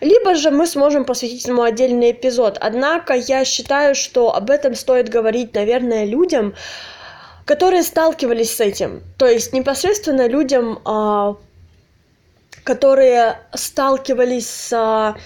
либо 0.01 0.37
же 0.37 0.53
мы 0.53 0.67
сможем 0.67 1.05
посвятить 1.05 1.45
ему 1.47 1.63
отдельный 1.63 2.13
эпизод. 2.13 2.57
Однако 2.61 3.15
я 3.15 3.45
считаю, 3.45 3.97
что 3.97 4.33
об 4.35 4.49
этом 4.51 4.77
стоит 4.77 5.09
говорить, 5.09 5.55
наверное, 5.55 6.05
людям, 6.05 6.55
которые 7.45 7.83
сталкивались 7.83 8.57
с 8.57 8.61
этим. 8.61 9.03
То 9.19 9.27
есть 9.27 9.53
непосредственно 9.53 10.29
людям, 10.29 10.81
а, 10.85 11.37
которые 12.65 13.39
сталкивались 13.55 14.49
с 14.49 14.73
а, 14.73 15.17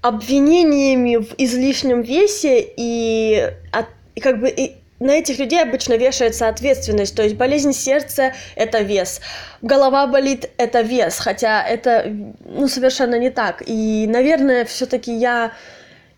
обвинениями 0.00 1.16
в 1.16 1.34
излишнем 1.38 2.02
весе 2.02 2.64
и, 2.76 3.50
от, 3.72 3.86
и 4.14 4.20
как 4.20 4.40
бы 4.40 4.48
и 4.48 4.76
на 5.00 5.12
этих 5.12 5.38
людей 5.38 5.60
обычно 5.60 5.94
вешается 5.94 6.48
ответственность, 6.48 7.16
то 7.16 7.22
есть 7.22 7.36
болезнь 7.36 7.72
сердца– 7.72 8.32
это 8.56 8.80
вес, 8.80 9.20
голова 9.60 10.06
болит– 10.06 10.50
это 10.56 10.80
вес, 10.82 11.18
хотя 11.18 11.66
это 11.66 12.06
ну, 12.44 12.68
совершенно 12.68 13.18
не 13.18 13.30
так. 13.30 13.62
И, 13.66 14.06
наверное, 14.06 14.64
все-таки 14.64 15.12
я 15.12 15.52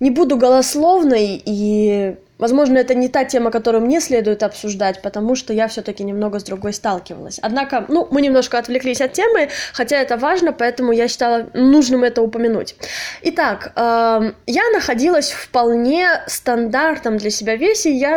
не 0.00 0.10
буду 0.10 0.36
голословной 0.36 1.42
и 1.44 2.16
Возможно, 2.38 2.76
это 2.76 2.94
не 2.94 3.08
та 3.08 3.24
тема, 3.24 3.50
которую 3.50 3.82
мне 3.84 4.00
следует 4.00 4.42
обсуждать, 4.42 5.00
потому 5.00 5.36
что 5.36 5.54
я 5.54 5.68
все-таки 5.68 6.04
немного 6.04 6.38
с 6.38 6.44
другой 6.44 6.74
сталкивалась. 6.74 7.38
Однако, 7.42 7.86
ну, 7.88 8.06
мы 8.10 8.20
немножко 8.20 8.58
отвлеклись 8.58 9.00
от 9.00 9.14
темы, 9.14 9.48
хотя 9.72 9.96
это 9.96 10.18
важно, 10.18 10.52
поэтому 10.52 10.92
я 10.92 11.08
считала 11.08 11.48
нужным 11.54 12.04
это 12.04 12.20
упомянуть. 12.20 12.76
Итак, 13.22 13.72
э, 13.74 14.32
я 14.46 14.62
находилась 14.74 15.30
вполне 15.30 16.08
стандартном 16.26 17.16
для 17.16 17.30
себя 17.30 17.56
весе. 17.56 17.90
Я, 17.90 18.16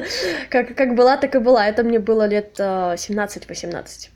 как, 0.51 0.77
как 0.77 0.95
была, 0.95 1.17
так 1.17 1.35
и 1.35 1.39
была. 1.39 1.67
Это 1.67 1.83
мне 1.83 1.99
было 1.99 2.29
лет 2.29 2.55
э, 2.59 2.95
17-18. 2.95 4.11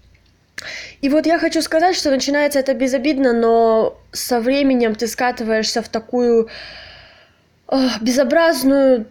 И 1.03 1.09
вот 1.09 1.27
я 1.27 1.41
хочу 1.41 1.61
сказать, 1.63 1.97
что 1.97 2.11
начинается 2.11 2.61
это 2.61 2.75
безобидно, 2.75 3.33
но 3.33 3.99
со 4.13 4.39
временем 4.41 4.95
ты 4.95 5.09
скатываешься 5.09 5.83
в 5.83 5.89
такую 5.89 6.49
э, 7.69 7.77
безобразную 8.01 9.07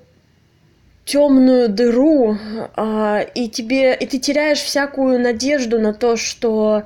темную 1.03 1.67
дыру, 1.67 2.37
э, 2.77 3.25
и 3.35 3.49
тебе 3.49 3.93
и 3.93 4.05
ты 4.05 4.19
теряешь 4.19 4.61
всякую 4.61 5.19
надежду 5.19 5.79
на 5.79 5.93
то, 5.93 6.15
что 6.15 6.85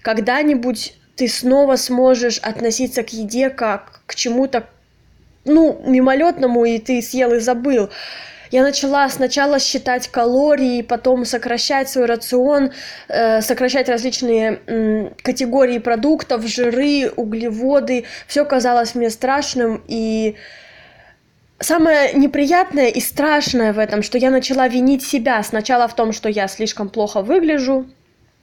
когда-нибудь 0.00 0.97
ты 1.18 1.26
снова 1.26 1.74
сможешь 1.74 2.38
относиться 2.38 3.02
к 3.02 3.12
еде 3.12 3.50
как 3.50 4.02
к 4.06 4.14
чему-то, 4.14 4.68
ну, 5.44 5.82
мимолетному, 5.84 6.64
и 6.64 6.78
ты 6.78 7.02
съел 7.02 7.34
и 7.34 7.40
забыл. 7.40 7.90
Я 8.52 8.62
начала 8.62 9.08
сначала 9.08 9.58
считать 9.58 10.06
калории, 10.08 10.80
потом 10.82 11.24
сокращать 11.24 11.88
свой 11.88 12.06
рацион, 12.06 12.70
э, 13.08 13.42
сокращать 13.42 13.88
различные 13.88 14.60
э, 14.66 15.10
категории 15.22 15.78
продуктов, 15.78 16.46
жиры, 16.46 17.10
углеводы. 17.16 18.04
Все 18.28 18.44
казалось 18.44 18.94
мне 18.94 19.10
страшным, 19.10 19.82
и 19.88 20.36
самое 21.58 22.12
неприятное 22.12 22.88
и 22.88 23.00
страшное 23.00 23.72
в 23.72 23.80
этом, 23.80 24.02
что 24.04 24.18
я 24.18 24.30
начала 24.30 24.68
винить 24.68 25.02
себя 25.02 25.42
сначала 25.42 25.88
в 25.88 25.96
том, 25.96 26.12
что 26.12 26.28
я 26.28 26.46
слишком 26.46 26.88
плохо 26.88 27.22
выгляжу, 27.22 27.86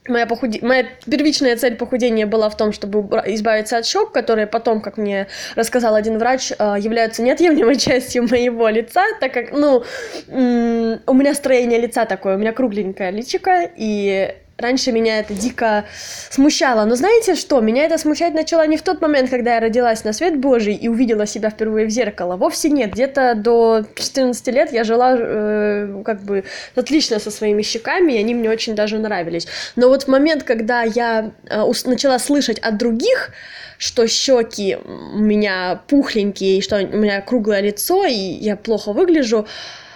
Моя, 0.08 0.26
похуде... 0.26 0.58
Моя 0.62 0.86
первичная 1.10 1.56
цель 1.56 1.76
похудения 1.76 2.26
была 2.26 2.48
в 2.48 2.56
том, 2.56 2.72
чтобы 2.72 3.00
избавиться 3.26 3.78
от 3.78 3.86
щек, 3.86 4.12
которые 4.12 4.46
потом, 4.46 4.80
как 4.80 4.96
мне 4.96 5.26
рассказал 5.54 5.94
один 5.94 6.18
врач, 6.18 6.52
э, 6.58 6.76
являются 6.78 7.22
неотъемлемой 7.22 7.76
частью 7.78 8.28
моего 8.28 8.68
лица, 8.68 9.02
так 9.20 9.32
как, 9.32 9.52
ну, 9.52 9.84
у 10.28 11.14
меня 11.14 11.34
строение 11.34 11.80
лица 11.80 12.04
такое, 12.04 12.36
у 12.36 12.38
меня 12.38 12.52
кругленькое 12.52 13.10
личико, 13.10 13.70
и 13.76 14.34
раньше 14.58 14.92
меня 14.92 15.18
это 15.18 15.34
дико 15.34 15.84
смущало. 16.30 16.84
Но 16.84 16.94
знаете 16.94 17.34
что? 17.34 17.60
Меня 17.60 17.84
это 17.84 17.98
смущать 17.98 18.34
начало 18.34 18.66
не 18.66 18.76
в 18.76 18.82
тот 18.82 19.00
момент, 19.00 19.30
когда 19.30 19.54
я 19.54 19.60
родилась 19.60 20.04
на 20.04 20.12
свет 20.12 20.38
Божий 20.38 20.74
и 20.74 20.88
увидела 20.88 21.26
себя 21.26 21.50
впервые 21.50 21.86
в 21.86 21.90
зеркало. 21.90 22.36
Вовсе 22.36 22.70
нет. 22.70 22.92
Где-то 22.92 23.34
до 23.34 23.84
14 23.94 24.46
лет 24.48 24.72
я 24.72 24.84
жила 24.84 25.16
э, 25.18 26.02
как 26.04 26.22
бы 26.22 26.44
отлично 26.74 27.18
со 27.18 27.30
своими 27.30 27.62
щеками, 27.62 28.14
и 28.14 28.18
они 28.18 28.34
мне 28.34 28.50
очень 28.50 28.74
даже 28.74 28.98
нравились. 28.98 29.46
Но 29.76 29.88
вот 29.88 30.04
в 30.04 30.08
момент, 30.08 30.42
когда 30.42 30.82
я 30.82 31.30
э, 31.48 31.72
начала 31.84 32.18
слышать 32.18 32.58
от 32.58 32.78
других, 32.78 33.32
что 33.78 34.06
щеки 34.06 34.78
у 34.84 35.18
меня 35.18 35.82
пухленькие, 35.86 36.58
и 36.58 36.62
что 36.62 36.76
у 36.78 36.96
меня 36.96 37.20
круглое 37.20 37.60
лицо, 37.60 38.06
и 38.06 38.14
я 38.14 38.56
плохо 38.56 38.92
выгляжу, 38.92 39.46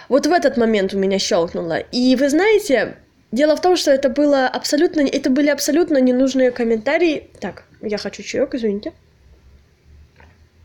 вот 0.07 0.27
в 0.27 0.31
этот 0.31 0.57
момент 0.57 0.93
у 0.93 0.99
меня 0.99 1.17
щелкнуло. 1.17 1.79
И 1.79 2.15
вы 2.15 2.29
знаете, 2.29 2.97
дело 3.31 3.55
в 3.55 3.61
том, 3.61 3.75
что 3.75 3.91
это 3.91 4.09
было 4.09 4.47
абсолютно, 4.47 5.01
это 5.01 5.29
были 5.29 5.49
абсолютно 5.49 5.97
ненужные 5.97 6.51
комментарии. 6.51 7.29
Так, 7.39 7.63
я 7.81 7.97
хочу 7.97 8.23
чаек, 8.23 8.53
извините. 8.55 8.93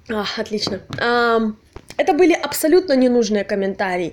А, 0.08 0.24
отлично. 0.36 0.80
А, 1.00 1.40
это 1.96 2.12
были 2.12 2.32
абсолютно 2.32 2.94
ненужные 2.94 3.44
комментарии. 3.44 4.12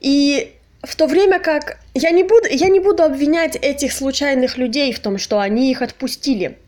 И 0.00 0.52
в 0.82 0.96
то 0.96 1.06
время 1.06 1.38
как 1.38 1.78
я 1.94 2.10
не 2.10 2.24
буду, 2.24 2.48
я 2.50 2.68
не 2.68 2.80
буду 2.80 3.02
обвинять 3.02 3.56
этих 3.56 3.92
случайных 3.92 4.58
людей 4.58 4.92
в 4.92 5.00
том, 5.00 5.18
что 5.18 5.38
они 5.38 5.70
их 5.70 5.82
отпустили. 5.82 6.58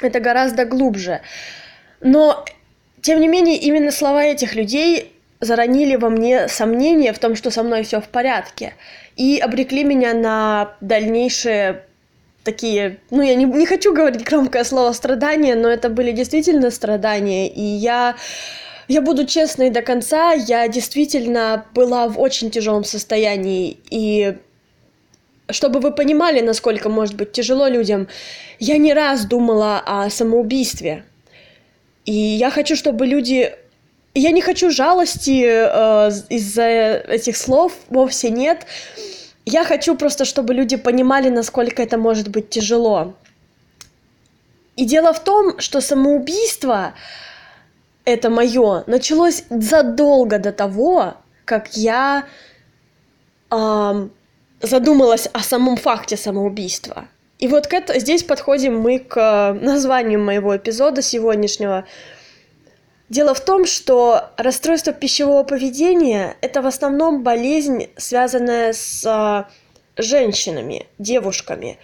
Это 0.00 0.20
гораздо 0.20 0.64
глубже. 0.64 1.20
Но, 2.00 2.44
тем 3.02 3.20
не 3.20 3.28
менее, 3.28 3.56
именно 3.56 3.90
слова 3.90 4.24
этих 4.24 4.54
людей 4.54 5.12
заронили 5.40 5.96
во 5.96 6.10
мне 6.10 6.48
сомнения 6.48 7.12
в 7.12 7.18
том, 7.18 7.34
что 7.34 7.50
со 7.50 7.62
мной 7.62 7.82
все 7.82 8.00
в 8.00 8.08
порядке, 8.08 8.74
и 9.20 9.38
обрекли 9.38 9.84
меня 9.84 10.14
на 10.14 10.76
дальнейшие 10.80 11.84
такие, 12.42 13.00
ну, 13.10 13.20
я 13.20 13.34
не, 13.34 13.44
не 13.44 13.66
хочу 13.66 13.92
говорить 13.92 14.24
громкое 14.24 14.64
слово 14.64 14.92
страдания, 14.94 15.54
но 15.56 15.68
это 15.68 15.90
были 15.90 16.10
действительно 16.12 16.70
страдания, 16.70 17.46
и 17.46 17.60
я, 17.60 18.16
я 18.88 19.02
буду 19.02 19.26
честной 19.26 19.68
до 19.68 19.82
конца, 19.82 20.32
я 20.32 20.66
действительно 20.68 21.66
была 21.74 22.08
в 22.08 22.18
очень 22.18 22.50
тяжелом 22.50 22.82
состоянии, 22.82 23.76
и 23.90 24.38
чтобы 25.50 25.80
вы 25.80 25.90
понимали, 25.92 26.40
насколько 26.40 26.88
может 26.88 27.14
быть 27.14 27.32
тяжело 27.32 27.68
людям, 27.68 28.08
я 28.58 28.78
не 28.78 28.94
раз 28.94 29.26
думала 29.26 29.82
о 29.84 30.08
самоубийстве, 30.08 31.04
и 32.06 32.14
я 32.14 32.50
хочу, 32.50 32.74
чтобы 32.74 33.06
люди 33.06 33.52
я 34.14 34.32
не 34.32 34.42
хочу 34.42 34.70
жалости 34.70 35.44
э, 35.44 36.10
из-за 36.28 36.64
этих 36.64 37.36
слов, 37.36 37.72
вовсе 37.88 38.30
нет. 38.30 38.66
Я 39.44 39.64
хочу 39.64 39.96
просто, 39.96 40.24
чтобы 40.24 40.52
люди 40.52 40.76
понимали, 40.76 41.28
насколько 41.28 41.82
это 41.82 41.96
может 41.96 42.28
быть 42.28 42.50
тяжело. 42.50 43.14
И 44.76 44.84
дело 44.84 45.12
в 45.12 45.22
том, 45.22 45.58
что 45.60 45.80
самоубийство, 45.80 46.94
это 48.04 48.30
мое, 48.30 48.84
началось 48.86 49.44
задолго 49.50 50.38
до 50.38 50.52
того, 50.52 51.14
как 51.44 51.76
я 51.76 52.24
э, 53.50 54.08
задумалась 54.60 55.28
о 55.32 55.40
самом 55.40 55.76
факте 55.76 56.16
самоубийства. 56.16 57.06
И 57.38 57.46
вот 57.46 57.68
к 57.68 57.74
это, 57.74 57.98
здесь 58.00 58.24
подходим 58.24 58.80
мы 58.80 58.98
к 58.98 59.56
названию 59.60 60.20
моего 60.20 60.56
эпизода 60.56 61.00
сегодняшнего– 61.00 61.84
Дело 63.10 63.34
в 63.34 63.40
том, 63.40 63.66
что 63.66 64.30
расстройство 64.36 64.92
пищевого 64.92 65.42
поведения– 65.42 66.36
это 66.40 66.62
в 66.62 66.66
основном 66.66 67.24
болезнь, 67.24 67.88
связанная 67.96 68.72
с 68.72 69.04
э, 69.04 70.00
женщинами, 70.00 70.86
девушками. 70.98 71.78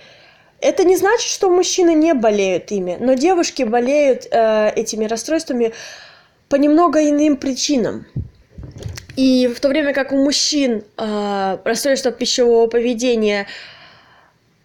Это 0.60 0.84
не 0.84 0.96
значит, 0.96 1.28
что 1.28 1.50
мужчины 1.50 1.94
не 1.94 2.14
болеют 2.14 2.70
ими, 2.70 2.96
но 3.00 3.14
девушки 3.14 3.64
болеют 3.64 4.28
э, 4.30 4.70
этими 4.76 5.06
расстройствами 5.06 5.72
по 6.48 6.54
немного 6.54 7.10
иным 7.10 7.36
причинам. 7.38 8.06
И 9.16 9.48
в 9.48 9.58
то 9.58 9.68
время 9.68 9.94
как 9.94 10.12
у 10.12 10.16
мужчин 10.16 10.84
э, 10.96 11.58
расстройство 11.64 12.12
пищевого 12.12 12.68
поведения– 12.68 13.48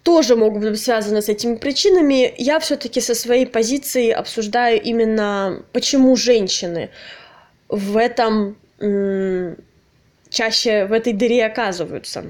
тоже 0.03 0.35
могут 0.35 0.63
быть 0.63 0.81
связаны 0.81 1.21
с 1.21 1.29
этими 1.29 1.55
причинами. 1.55 2.33
Я 2.37 2.59
все-таки 2.59 3.01
со 3.01 3.15
своей 3.15 3.45
позиции 3.45 4.09
обсуждаю 4.09 4.81
именно, 4.81 5.63
почему 5.73 6.15
женщины 6.15 6.89
в 7.69 7.97
этом 7.97 8.57
чаще 10.29 10.85
в 10.85 10.93
этой 10.93 11.13
дыре 11.13 11.45
оказываются. 11.45 12.25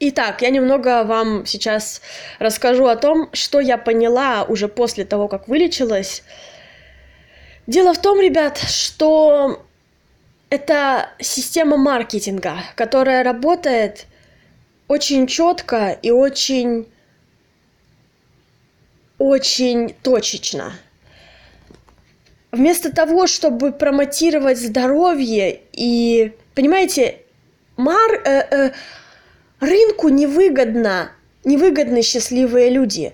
Итак, 0.00 0.42
я 0.42 0.50
немного 0.50 1.04
вам 1.04 1.46
сейчас 1.46 2.00
расскажу 2.38 2.86
о 2.86 2.96
том, 2.96 3.28
что 3.32 3.60
я 3.60 3.78
поняла 3.78 4.44
уже 4.44 4.68
после 4.68 5.04
того, 5.04 5.28
как 5.28 5.46
вылечилась. 5.48 6.22
Дело 7.66 7.94
в 7.94 8.00
том, 8.00 8.20
ребят, 8.20 8.58
что 8.58 9.64
это 10.50 11.10
система 11.20 11.76
маркетинга, 11.76 12.56
которая 12.76 13.22
работает 13.22 14.06
очень 14.88 15.26
четко 15.26 15.90
и 15.90 16.10
очень 16.10 16.86
очень 19.18 19.94
точечно. 20.02 20.72
Вместо 22.52 22.94
того, 22.94 23.26
чтобы 23.26 23.72
промотировать 23.72 24.58
здоровье 24.58 25.60
и, 25.72 26.32
понимаете, 26.54 27.20
мар, 27.76 28.12
э, 28.24 28.46
э, 28.50 28.70
рынку 29.60 30.08
невыгодно, 30.08 31.10
невыгодны 31.44 32.02
счастливые 32.02 32.70
люди. 32.70 33.12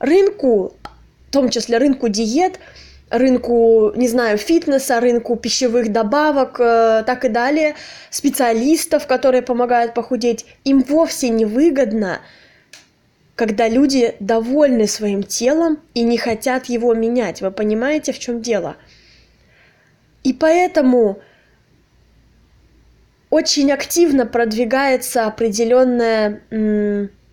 Рынку, 0.00 0.74
в 1.28 1.32
том 1.32 1.50
числе 1.50 1.78
рынку 1.78 2.08
диет, 2.08 2.58
рынку, 3.10 3.92
не 3.96 4.08
знаю, 4.08 4.38
фитнеса, 4.38 5.00
рынку 5.00 5.36
пищевых 5.36 5.92
добавок, 5.92 6.60
э, 6.60 7.02
так 7.06 7.24
и 7.24 7.28
далее, 7.28 7.74
специалистов, 8.10 9.06
которые 9.06 9.42
помогают 9.42 9.94
похудеть, 9.94 10.46
им 10.64 10.82
вовсе 10.82 11.28
не 11.30 11.44
выгодно, 11.44 12.20
когда 13.34 13.68
люди 13.68 14.14
довольны 14.20 14.86
своим 14.86 15.22
телом 15.22 15.78
и 15.94 16.02
не 16.02 16.18
хотят 16.18 16.66
его 16.66 16.94
менять. 16.94 17.40
Вы 17.40 17.50
понимаете, 17.50 18.12
в 18.12 18.18
чем 18.18 18.42
дело? 18.42 18.76
И 20.24 20.32
поэтому 20.32 21.20
очень 23.30 23.70
активно 23.70 24.26
продвигается 24.26 25.26
определенная 25.26 26.40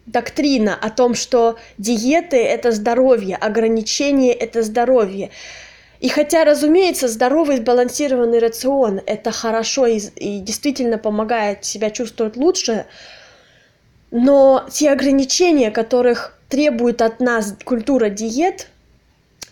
доктрина 0.05 0.75
о 0.75 0.89
том, 0.89 1.15
что 1.15 1.57
диеты 1.77 2.37
это 2.37 2.71
здоровье, 2.71 3.35
ограничения 3.35 4.33
это 4.33 4.63
здоровье. 4.63 5.31
И 5.99 6.09
хотя, 6.09 6.43
разумеется, 6.43 7.07
здоровый 7.07 7.57
сбалансированный 7.57 8.39
рацион– 8.39 9.01
это 9.05 9.31
хорошо 9.31 9.87
и, 9.87 9.97
и 9.97 10.39
действительно 10.39 10.97
помогает 10.97 11.65
себя 11.65 11.89
чувствовать 11.89 12.35
лучше, 12.35 12.85
но 14.11 14.65
те 14.71 14.91
ограничения, 14.91 15.71
которых 15.71 16.37
требует 16.49 17.01
от 17.01 17.19
нас 17.19 17.55
культура 17.63 18.09
диет, 18.09 18.67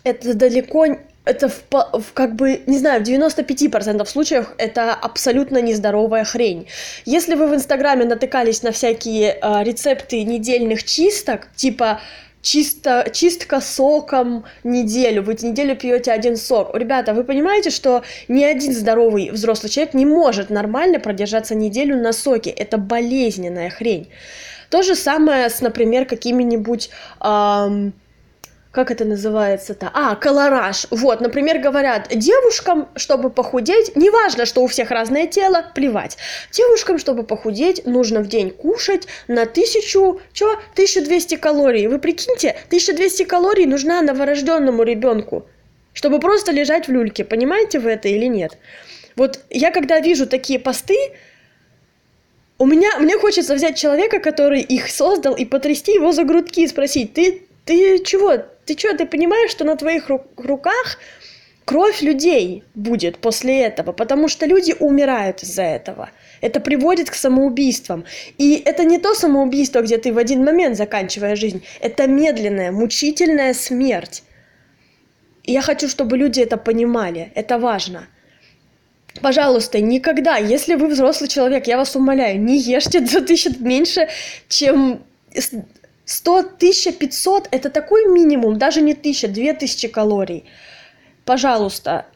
это 0.04 0.34
далеко 0.34 0.86
это 1.24 1.48
в, 1.48 1.62
в 1.70 2.12
как 2.12 2.34
бы, 2.34 2.60
не 2.66 2.78
знаю, 2.78 3.04
в 3.04 3.08
95% 3.08 4.04
случаев 4.06 4.52
это 4.58 4.92
абсолютно 4.92 5.60
нездоровая 5.62 6.24
хрень. 6.24 6.66
Если 7.04 7.34
вы 7.34 7.46
в 7.46 7.54
Инстаграме 7.54 8.04
натыкались 8.04 8.62
на 8.62 8.72
всякие 8.72 9.38
э, 9.40 9.64
рецепты 9.64 10.22
недельных 10.22 10.84
чисток, 10.84 11.48
типа 11.56 12.00
чисто, 12.42 13.08
чистка 13.10 13.60
соком 13.60 14.44
неделю, 14.64 15.22
вы 15.22 15.34
неделю 15.40 15.76
пьете 15.76 16.12
один 16.12 16.36
сок. 16.36 16.74
Ребята, 16.74 17.14
вы 17.14 17.24
понимаете, 17.24 17.70
что 17.70 18.02
ни 18.28 18.44
один 18.44 18.74
здоровый 18.74 19.30
взрослый 19.30 19.70
человек 19.70 19.94
не 19.94 20.04
может 20.04 20.50
нормально 20.50 21.00
продержаться 21.00 21.54
неделю 21.54 21.96
на 21.96 22.12
соке. 22.12 22.50
Это 22.50 22.76
болезненная 22.76 23.70
хрень. 23.70 24.08
То 24.68 24.82
же 24.82 24.94
самое 24.94 25.48
с, 25.48 25.60
например, 25.60 26.04
какими-нибудь... 26.04 26.90
Эм, 27.20 27.94
как 28.74 28.90
это 28.90 29.04
называется-то? 29.04 29.88
А, 29.94 30.16
колораж. 30.16 30.88
Вот, 30.90 31.20
например, 31.20 31.60
говорят, 31.60 32.08
девушкам, 32.12 32.88
чтобы 32.96 33.30
похудеть, 33.30 33.94
неважно, 33.94 34.46
что 34.46 34.62
у 34.62 34.66
всех 34.66 34.90
разное 34.90 35.28
тело, 35.28 35.64
плевать. 35.74 36.16
Девушкам, 36.50 36.98
чтобы 36.98 37.22
похудеть, 37.22 37.86
нужно 37.86 38.20
в 38.20 38.26
день 38.26 38.50
кушать 38.50 39.06
на 39.28 39.46
тысячу, 39.46 40.20
чё, 40.32 40.54
1200 40.72 41.36
калорий. 41.36 41.86
Вы 41.86 42.00
прикиньте, 42.00 42.56
1200 42.66 43.22
калорий 43.22 43.66
нужна 43.66 44.02
новорожденному 44.02 44.82
ребенку, 44.82 45.46
чтобы 45.92 46.18
просто 46.18 46.50
лежать 46.50 46.88
в 46.88 46.90
люльке. 46.90 47.24
Понимаете 47.24 47.78
вы 47.78 47.92
это 47.92 48.08
или 48.08 48.26
нет? 48.26 48.58
Вот 49.14 49.38
я 49.50 49.70
когда 49.70 50.00
вижу 50.00 50.26
такие 50.26 50.58
посты, 50.58 50.96
у 52.58 52.66
меня, 52.66 52.98
мне 52.98 53.16
хочется 53.18 53.54
взять 53.54 53.76
человека, 53.76 54.18
который 54.18 54.62
их 54.62 54.88
создал, 54.88 55.36
и 55.36 55.44
потрясти 55.44 55.92
его 55.92 56.10
за 56.10 56.24
грудки 56.24 56.60
и 56.60 56.66
спросить, 56.66 57.14
ты, 57.14 57.42
ты 57.64 58.00
чего, 58.00 58.44
ты 58.66 58.78
что, 58.78 58.96
ты 58.96 59.06
понимаешь, 59.06 59.50
что 59.50 59.64
на 59.64 59.76
твоих 59.76 60.08
ру- 60.08 60.24
руках 60.36 60.98
кровь 61.64 62.02
людей 62.02 62.62
будет 62.74 63.18
после 63.18 63.62
этого, 63.62 63.92
потому 63.92 64.28
что 64.28 64.46
люди 64.46 64.74
умирают 64.78 65.42
из-за 65.42 65.62
этого. 65.62 66.10
Это 66.40 66.60
приводит 66.60 67.10
к 67.10 67.14
самоубийствам. 67.14 68.04
И 68.38 68.62
это 68.64 68.84
не 68.84 68.98
то 68.98 69.14
самоубийство, 69.14 69.80
где 69.80 69.98
ты 69.98 70.12
в 70.12 70.18
один 70.18 70.44
момент 70.44 70.76
заканчиваешь 70.76 71.38
жизнь. 71.38 71.62
Это 71.80 72.06
медленная, 72.06 72.70
мучительная 72.70 73.54
смерть. 73.54 74.22
И 75.42 75.52
я 75.52 75.62
хочу, 75.62 75.88
чтобы 75.88 76.18
люди 76.18 76.40
это 76.40 76.56
понимали. 76.56 77.32
Это 77.34 77.58
важно. 77.58 78.08
Пожалуйста, 79.20 79.80
никогда, 79.80 80.36
если 80.36 80.74
вы 80.74 80.88
взрослый 80.88 81.28
человек, 81.28 81.66
я 81.66 81.76
вас 81.76 81.94
умоляю, 81.96 82.40
не 82.40 82.58
ешьте 82.58 83.00
2000 83.00 83.62
меньше, 83.62 84.08
чем 84.48 85.04
100, 86.06 86.38
1500– 86.38 87.48
это 87.50 87.70
такой 87.70 88.06
минимум, 88.06 88.58
даже 88.58 88.80
не 88.80 88.92
1000, 88.92 89.28
2000 89.28 89.88
калорий. 89.88 90.44
Пожалуйста, 91.24 92.06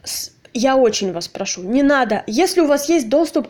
я 0.53 0.77
очень 0.77 1.13
вас 1.13 1.29
прошу, 1.29 1.63
не 1.63 1.83
надо. 1.83 2.25
Если 2.27 2.61
у 2.61 2.67
вас 2.67 2.89
есть 2.89 3.09
доступ 3.09 3.49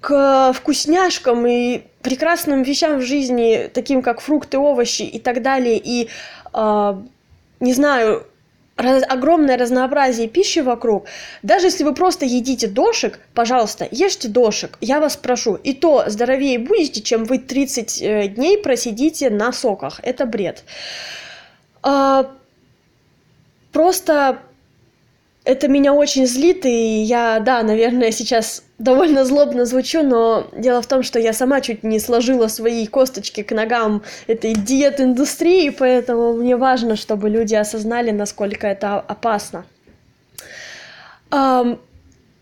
к 0.00 0.52
вкусняшкам 0.52 1.46
и 1.46 1.82
прекрасным 2.02 2.62
вещам 2.62 2.98
в 2.98 3.02
жизни, 3.02 3.70
таким 3.72 4.02
как 4.02 4.20
фрукты, 4.20 4.58
овощи 4.58 5.02
и 5.02 5.18
так 5.18 5.42
далее, 5.42 5.80
и, 5.82 6.08
э, 6.52 6.94
не 7.60 7.72
знаю, 7.72 8.26
раз, 8.76 9.02
огромное 9.08 9.56
разнообразие 9.56 10.28
пищи 10.28 10.60
вокруг. 10.60 11.06
Даже 11.42 11.66
если 11.66 11.84
вы 11.84 11.94
просто 11.94 12.24
едите 12.24 12.66
дошик, 12.68 13.18
пожалуйста, 13.34 13.88
ешьте 13.90 14.28
дошик, 14.28 14.78
я 14.80 15.00
вас 15.00 15.16
прошу. 15.16 15.54
И 15.54 15.72
то 15.72 16.04
здоровее 16.08 16.58
будете, 16.58 17.02
чем 17.02 17.24
вы 17.24 17.38
30 17.38 18.02
э, 18.02 18.28
дней 18.28 18.58
просидите 18.58 19.30
на 19.30 19.52
соках. 19.52 20.00
Это 20.02 20.26
бред. 20.26 20.64
А, 21.82 22.30
просто 23.72 24.38
это 25.44 25.68
меня 25.68 25.92
очень 25.92 26.26
злит, 26.26 26.64
и 26.64 27.02
я, 27.02 27.40
да, 27.40 27.62
наверное, 27.62 28.12
сейчас 28.12 28.62
довольно 28.78 29.24
злобно 29.24 29.64
звучу, 29.64 30.02
но 30.02 30.46
дело 30.56 30.82
в 30.82 30.86
том, 30.86 31.02
что 31.02 31.18
я 31.18 31.32
сама 31.32 31.60
чуть 31.60 31.82
не 31.82 31.98
сложила 31.98 32.46
свои 32.48 32.86
косточки 32.86 33.42
к 33.42 33.52
ногам 33.52 34.02
этой 34.26 34.54
диет-индустрии, 34.54 35.70
поэтому 35.70 36.34
мне 36.34 36.56
важно, 36.56 36.96
чтобы 36.96 37.28
люди 37.28 37.54
осознали, 37.54 38.10
насколько 38.10 38.66
это 38.66 39.00
опасно. 39.00 39.64
Um, 41.30 41.78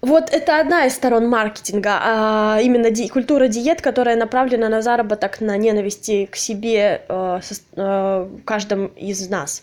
вот 0.02 0.30
это 0.30 0.60
одна 0.60 0.86
из 0.86 0.94
сторон 0.94 1.28
маркетинга, 1.28 1.98
а 2.02 2.58
именно 2.62 2.90
ди- 2.90 3.08
культура 3.08 3.48
диет, 3.48 3.82
которая 3.82 4.16
направлена 4.16 4.68
на 4.68 4.80
заработок, 4.80 5.40
на 5.40 5.56
ненависти 5.58 6.26
к 6.26 6.36
себе 6.36 7.02
э, 7.06 7.40
со, 7.42 7.54
э, 7.76 8.28
каждом 8.44 8.86
из 8.86 9.28
нас. 9.28 9.62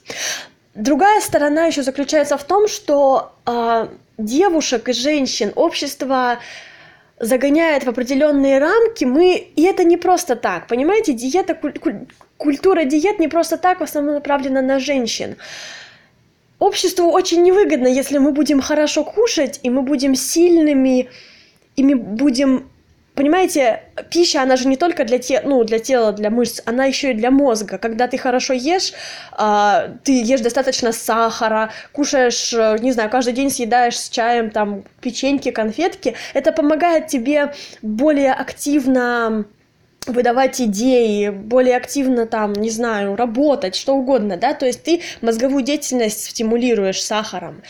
Другая 0.78 1.22
сторона 1.22 1.66
еще 1.66 1.82
заключается 1.82 2.38
в 2.38 2.44
том, 2.44 2.68
что 2.68 3.34
э, 3.48 3.88
девушек 4.20 4.88
и 4.90 4.94
женщин 4.94 5.52
общество 5.56 6.38
загоняет 7.20 7.84
в 7.84 7.90
определенные 7.90 8.60
рамки, 8.60 9.04
мы 9.04 9.38
и 9.56 9.64
это 9.64 9.84
не 9.84 9.98
просто 9.98 10.36
так, 10.36 10.68
понимаете, 10.68 11.14
диета, 11.14 11.56
куль, 11.56 12.06
культура 12.38 12.84
диет 12.84 13.18
не 13.18 13.28
просто 13.28 13.58
так 13.58 13.80
в 13.80 13.84
основном 13.84 14.14
направлена 14.14 14.62
на 14.62 14.78
женщин. 14.78 15.38
Обществу 16.60 17.10
очень 17.10 17.42
невыгодно, 17.42 17.88
если 17.88 18.20
мы 18.20 18.32
будем 18.32 18.62
хорошо 18.62 19.04
кушать 19.04 19.60
и 19.64 19.72
мы 19.72 19.82
будем 19.82 20.14
сильными, 20.14 21.10
и 21.76 21.84
мы 21.84 21.96
будем 21.96 22.70
Понимаете, 23.18 23.82
пища, 24.12 24.44
она 24.44 24.58
же 24.58 24.68
не 24.68 24.78
только 24.78 25.04
для, 25.04 25.18
те, 25.18 25.42
ну, 25.44 25.64
для 25.64 25.80
тела, 25.80 26.12
для 26.12 26.30
мышц, 26.30 26.62
она 26.66 26.86
еще 26.86 27.12
и 27.12 27.14
для 27.16 27.32
мозга. 27.32 27.80
Когда 27.80 28.08
ты 28.08 28.20
хорошо 28.20 28.54
ешь, 28.54 28.94
э, 29.36 29.90
ты 30.04 30.22
ешь 30.22 30.42
достаточно 30.42 30.92
сахара, 30.92 31.72
кушаешь, 31.94 32.54
э, 32.54 32.78
не 32.80 32.92
знаю, 32.92 33.10
каждый 33.10 33.34
день 33.34 33.50
съедаешь 33.50 33.98
с 33.98 34.10
чаем 34.10 34.52
там 34.52 34.84
печеньки, 35.02 35.50
конфетки, 35.50 36.14
это 36.36 36.52
помогает 36.52 37.08
тебе 37.08 37.56
более 37.82 38.34
активно 38.34 39.46
выдавать 40.06 40.62
идеи, 40.62 41.30
более 41.30 41.76
активно 41.76 42.28
там, 42.28 42.54
не 42.54 42.70
знаю, 42.70 43.16
работать, 43.16 43.76
что 43.76 43.96
угодно, 43.96 44.38
да, 44.38 44.54
то 44.54 44.68
есть 44.68 44.84
ты 44.84 45.02
мозговую 45.22 45.64
деятельность 45.64 46.24
стимулируешь 46.24 47.02
сахаром. 47.02 47.64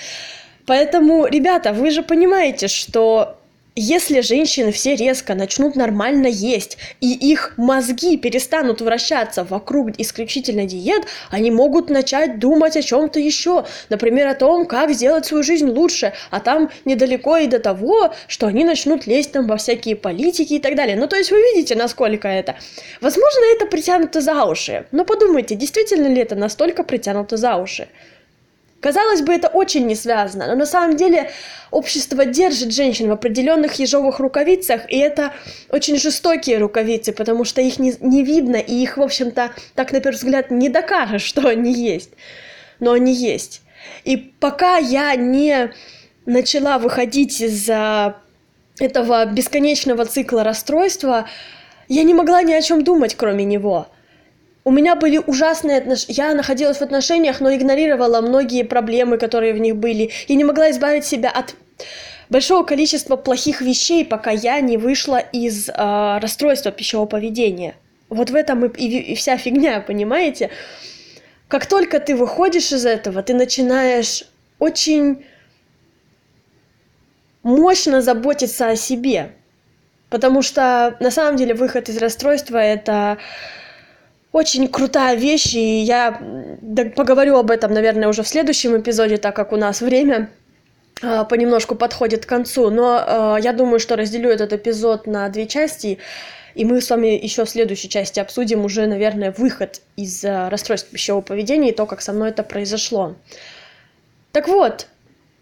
Поэтому, 0.65 1.25
ребята, 1.25 1.71
вы 1.71 1.89
же 1.91 2.03
понимаете, 2.03 2.67
что 2.67 3.36
если 3.79 4.21
женщины 4.21 4.71
все 4.71 4.95
резко 4.95 5.35
начнут 5.35 5.75
нормально 5.75 6.25
есть, 6.25 6.79
и 6.99 7.13
их 7.13 7.53
мозги 7.57 8.17
перестанут 8.17 8.81
вращаться 8.81 9.43
вокруг 9.43 9.91
исключительно 9.99 10.65
диет, 10.65 11.05
они 11.29 11.51
могут 11.51 11.91
начать 11.91 12.39
думать 12.39 12.75
о 12.75 12.81
чем-то 12.81 13.19
еще. 13.19 13.65
Например, 13.89 14.29
о 14.29 14.33
том, 14.33 14.65
как 14.65 14.91
сделать 14.91 15.27
свою 15.27 15.43
жизнь 15.43 15.69
лучше, 15.69 16.13
а 16.31 16.39
там 16.39 16.71
недалеко 16.85 17.37
и 17.37 17.45
до 17.45 17.59
того, 17.59 18.15
что 18.27 18.47
они 18.47 18.63
начнут 18.63 19.05
лезть 19.05 19.31
там 19.31 19.45
во 19.45 19.57
всякие 19.57 19.95
политики 19.95 20.53
и 20.53 20.59
так 20.59 20.75
далее. 20.75 20.95
Ну, 20.95 21.07
то 21.07 21.15
есть 21.15 21.29
вы 21.29 21.37
видите, 21.37 21.75
насколько 21.75 22.27
это. 22.27 22.55
Возможно, 22.99 23.41
это 23.55 23.67
притянуто 23.67 24.21
за 24.21 24.43
уши. 24.45 24.87
Но 24.91 25.05
подумайте, 25.05 25.53
действительно 25.53 26.07
ли 26.07 26.21
это 26.21 26.35
настолько 26.35 26.83
притянуто 26.83 27.37
за 27.37 27.55
уши? 27.57 27.87
Казалось 28.87 29.21
бы, 29.21 29.33
это 29.33 29.49
очень 29.49 29.85
не 29.85 29.95
связано, 29.95 30.47
но 30.47 30.55
на 30.55 30.65
самом 30.65 30.95
деле 30.95 31.29
общество 31.71 32.23
держит 32.23 32.71
женщин 32.71 33.09
в 33.09 33.11
определенных 33.11 33.73
ежовых 33.79 34.21
рукавицах, 34.21 34.89
и 34.89 34.97
это 34.97 35.33
очень 35.69 35.97
жестокие 35.97 36.57
рукавицы, 36.57 37.11
потому 37.11 37.43
что 37.43 37.59
их 37.59 37.79
не, 37.79 37.93
не 37.99 38.23
видно, 38.23 38.55
и 38.55 38.73
их, 38.73 38.95
в 38.95 39.01
общем-то, 39.01 39.51
так 39.75 39.91
на 39.91 39.99
первый 39.99 40.15
взгляд 40.15 40.51
не 40.51 40.69
докажешь, 40.69 41.23
что 41.23 41.49
они 41.49 41.73
есть. 41.73 42.11
Но 42.79 42.93
они 42.93 43.13
есть. 43.13 43.61
И 44.05 44.15
пока 44.15 44.77
я 44.77 45.13
не 45.15 45.73
начала 46.25 46.77
выходить 46.77 47.41
из 47.41 47.69
этого 48.79 49.25
бесконечного 49.25 50.05
цикла 50.05 50.45
расстройства, 50.45 51.27
я 51.89 52.03
не 52.03 52.13
могла 52.13 52.41
ни 52.41 52.53
о 52.53 52.61
чем 52.61 52.85
думать, 52.85 53.15
кроме 53.15 53.43
него. 53.43 53.87
У 54.67 54.71
меня 54.71 54.95
были 54.95 55.17
ужасные 55.17 55.77
отношения. 55.77 56.13
Я 56.13 56.33
находилась 56.33 56.79
в 56.79 56.81
отношениях, 56.81 57.39
но 57.39 57.55
игнорировала 57.55 58.19
многие 58.19 58.63
проблемы, 58.63 59.17
которые 59.17 59.53
в 59.53 59.59
них 59.59 59.77
были. 59.77 60.11
И 60.27 60.35
не 60.35 60.43
могла 60.43 60.71
избавить 60.71 61.05
себя 61.05 61.29
от 61.29 61.55
большого 62.29 62.65
количества 62.65 63.15
плохих 63.15 63.61
вещей, 63.61 64.03
пока 64.03 64.31
я 64.31 64.59
не 64.59 64.75
вышла 64.75 65.19
из 65.19 65.69
э, 65.69 65.73
расстройства 66.21 66.73
пищевого 66.73 67.05
поведения. 67.05 67.75
Вот 68.09 68.29
в 68.29 68.35
этом 68.35 68.65
и, 68.65 68.77
и, 68.77 69.13
и 69.13 69.15
вся 69.15 69.37
фигня, 69.37 69.79
понимаете? 69.79 70.49
Как 71.47 71.65
только 71.65 72.01
ты 72.01 72.13
выходишь 72.13 72.73
из 72.73 72.85
этого, 72.85 73.23
ты 73.23 73.33
начинаешь 73.35 74.25
очень 74.59 75.23
мощно 77.41 78.01
заботиться 78.01 78.67
о 78.67 78.75
себе. 78.75 79.31
Потому 80.09 80.41
что 80.41 80.97
на 80.99 81.09
самом 81.09 81.37
деле 81.37 81.53
выход 81.53 81.87
из 81.87 81.97
расстройства 81.99 82.57
это 82.57 83.17
очень 84.31 84.67
крутая 84.67 85.15
вещь, 85.15 85.53
и 85.55 85.79
я 85.81 86.21
поговорю 86.95 87.37
об 87.37 87.51
этом, 87.51 87.73
наверное, 87.73 88.09
уже 88.09 88.23
в 88.23 88.27
следующем 88.27 88.77
эпизоде, 88.77 89.17
так 89.17 89.35
как 89.35 89.51
у 89.51 89.55
нас 89.55 89.81
время 89.81 90.29
а, 91.01 91.23
понемножку 91.23 91.75
подходит 91.75 92.25
к 92.25 92.29
концу. 92.29 92.69
Но 92.69 93.03
а, 93.05 93.37
я 93.37 93.53
думаю, 93.53 93.79
что 93.79 93.95
разделю 93.95 94.29
этот 94.29 94.53
эпизод 94.53 95.07
на 95.07 95.29
две 95.29 95.47
части, 95.47 95.99
и 96.55 96.65
мы 96.65 96.81
с 96.81 96.89
вами 96.89 97.07
еще 97.07 97.45
в 97.45 97.49
следующей 97.49 97.89
части 97.89 98.19
обсудим 98.19 98.65
уже, 98.65 98.85
наверное, 98.87 99.33
выход 99.35 99.81
из 99.95 100.23
а, 100.25 100.49
расстройств 100.49 100.89
пищевого 100.89 101.21
поведения 101.21 101.69
и 101.69 101.75
то, 101.75 101.85
как 101.85 102.01
со 102.01 102.13
мной 102.13 102.29
это 102.29 102.43
произошло. 102.43 103.15
Так 104.33 104.47
вот, 104.47 104.87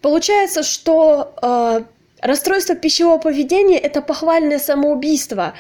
получается, 0.01 0.63
что 0.63 1.85
Расстройство 2.25 2.75
пищевого 2.75 3.19
поведения– 3.19 3.77
это 3.79 4.01
похвальное 4.01 4.57
самоубийство. 4.57 5.53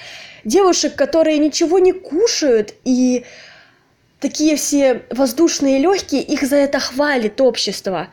Девушек, 0.43 0.95
которые 0.95 1.37
ничего 1.37 1.77
не 1.77 1.91
кушают 1.91 2.73
и 2.83 3.23
такие 4.19 4.55
все 4.55 5.03
воздушные 5.11 5.77
и 5.77 5.81
легкие, 5.81 6.23
их 6.23 6.41
за 6.41 6.55
это 6.55 6.79
хвалит 6.79 7.39
общество. 7.39 8.07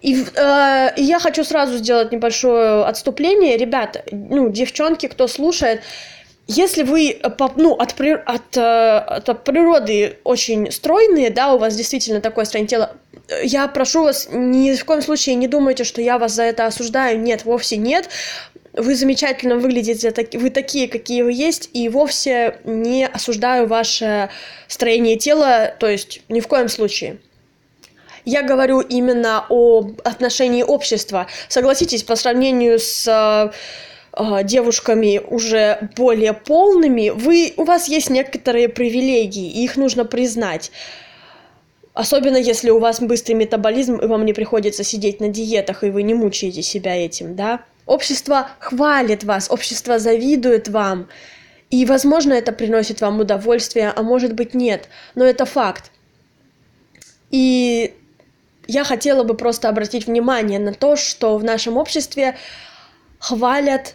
И, 0.00 0.24
э, 0.34 0.94
и 0.96 1.02
я 1.02 1.18
хочу 1.18 1.44
сразу 1.44 1.76
сделать 1.76 2.12
небольшое 2.12 2.84
отступление. 2.84 3.58
Ребят, 3.58 4.02
ну, 4.10 4.48
девчонки, 4.48 5.06
кто 5.06 5.28
слушает, 5.28 5.82
если 6.52 6.82
вы 6.82 7.20
ну, 7.56 7.74
от, 7.74 7.94
от, 8.00 8.56
э, 8.56 8.98
от 8.98 9.44
природы 9.44 10.18
очень 10.24 10.70
стройные, 10.70 11.30
да, 11.30 11.54
у 11.54 11.58
вас 11.58 11.74
действительно 11.74 12.20
такое 12.20 12.44
строение 12.44 12.68
тела, 12.68 12.96
я 13.42 13.68
прошу 13.68 14.04
вас, 14.04 14.28
ни 14.30 14.74
в 14.74 14.84
коем 14.84 15.02
случае 15.02 15.36
не 15.36 15.48
думайте, 15.48 15.84
что 15.84 16.00
я 16.00 16.18
вас 16.18 16.32
за 16.32 16.44
это 16.44 16.66
осуждаю. 16.66 17.18
Нет, 17.18 17.44
вовсе 17.44 17.76
нет. 17.76 18.08
Вы 18.72 18.94
замечательно 18.94 19.56
выглядите, 19.56 20.12
вы 20.38 20.50
такие, 20.50 20.88
какие 20.88 21.22
вы 21.22 21.32
есть, 21.32 21.68
и 21.74 21.88
вовсе 21.88 22.58
не 22.64 23.06
осуждаю 23.06 23.66
ваше 23.66 24.30
строение 24.66 25.16
тела, 25.16 25.74
то 25.78 25.88
есть 25.88 26.22
ни 26.28 26.40
в 26.40 26.48
коем 26.48 26.68
случае. 26.68 27.18
Я 28.24 28.42
говорю 28.42 28.80
именно 28.80 29.44
о 29.48 29.90
отношении 30.04 30.62
общества. 30.62 31.26
Согласитесь, 31.48 32.02
по 32.02 32.16
сравнению 32.16 32.78
с 32.78 33.52
э, 34.12 34.44
девушками 34.44 35.20
уже 35.26 35.90
более 35.96 36.32
полными, 36.32 37.10
вы, 37.10 37.54
у 37.56 37.64
вас 37.64 37.88
есть 37.88 38.10
некоторые 38.10 38.68
привилегии, 38.68 39.50
и 39.50 39.64
их 39.64 39.76
нужно 39.76 40.04
признать. 40.04 40.70
Особенно 41.94 42.38
если 42.38 42.70
у 42.70 42.78
вас 42.78 43.00
быстрый 43.00 43.34
метаболизм, 43.34 43.96
и 43.96 44.06
вам 44.06 44.24
не 44.24 44.32
приходится 44.32 44.82
сидеть 44.82 45.20
на 45.20 45.28
диетах, 45.28 45.84
и 45.84 45.90
вы 45.90 46.02
не 46.02 46.14
мучаете 46.14 46.62
себя 46.62 46.96
этим, 46.96 47.36
да? 47.36 47.60
Общество 47.84 48.48
хвалит 48.60 49.24
вас, 49.24 49.50
общество 49.50 49.98
завидует 49.98 50.68
вам. 50.68 51.08
И, 51.70 51.84
возможно, 51.84 52.32
это 52.32 52.52
приносит 52.52 53.00
вам 53.00 53.20
удовольствие, 53.20 53.92
а 53.94 54.02
может 54.02 54.34
быть 54.34 54.54
нет, 54.54 54.88
но 55.14 55.24
это 55.24 55.44
факт. 55.44 55.90
И 57.30 57.94
я 58.66 58.84
хотела 58.84 59.24
бы 59.24 59.34
просто 59.34 59.68
обратить 59.68 60.06
внимание 60.06 60.58
на 60.58 60.72
то, 60.72 60.96
что 60.96 61.36
в 61.36 61.44
нашем 61.44 61.76
обществе 61.76 62.36
хвалят, 63.18 63.94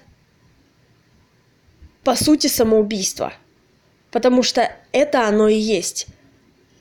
по 2.08 2.16
сути, 2.16 2.48
самоубийство. 2.48 3.34
Потому 4.12 4.42
что 4.42 4.72
это 4.94 5.28
оно 5.28 5.50
и 5.50 5.58
есть. 5.58 6.08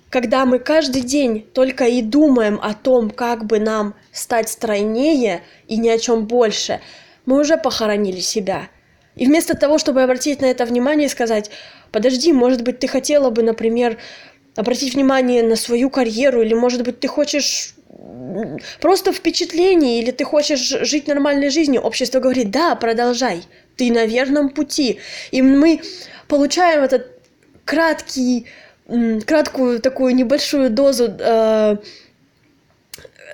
Когда 0.08 0.46
мы 0.46 0.60
каждый 0.60 1.02
день 1.02 1.44
только 1.52 1.86
и 1.86 2.00
думаем 2.00 2.60
о 2.62 2.74
том, 2.74 3.10
как 3.10 3.44
бы 3.44 3.58
нам 3.58 3.94
стать 4.12 4.48
стройнее 4.48 5.42
и 5.66 5.78
ни 5.78 5.88
о 5.88 5.98
чем 5.98 6.26
больше, 6.26 6.80
мы 7.24 7.40
уже 7.40 7.56
похоронили 7.56 8.20
себя– 8.20 8.68
и 9.16 9.26
вместо 9.26 9.56
того, 9.56 9.78
чтобы 9.78 10.02
обратить 10.02 10.42
на 10.42 10.46
это 10.46 10.66
внимание 10.66 11.06
и 11.06 11.10
сказать, 11.10 11.50
подожди, 11.90 12.32
может 12.32 12.62
быть, 12.62 12.78
ты 12.78 12.86
хотела 12.86 13.30
бы, 13.30 13.42
например, 13.42 13.96
обратить 14.54 14.94
внимание 14.94 15.42
на 15.42 15.56
свою 15.56 15.88
карьеру, 15.88 16.42
или, 16.42 16.52
может 16.52 16.82
быть, 16.82 17.00
ты 17.00 17.08
хочешь 17.08 17.74
просто 18.80 19.12
впечатление, 19.12 20.00
или 20.00 20.10
ты 20.10 20.24
хочешь 20.24 20.60
жить 20.60 21.08
нормальной 21.08 21.48
жизнью, 21.48 21.80
общество 21.80 22.20
говорит, 22.20 22.50
да, 22.50 22.74
продолжай, 22.74 23.42
ты 23.76 23.92
на 23.92 24.06
верном 24.06 24.50
пути. 24.50 24.98
И 25.30 25.42
мы 25.42 25.80
получаем 26.28 26.82
этот 26.82 27.06
краткий, 27.64 28.46
краткую 29.26 29.80
такую 29.80 30.14
небольшую 30.14 30.70
дозу 30.70 31.14
э, 31.18 31.76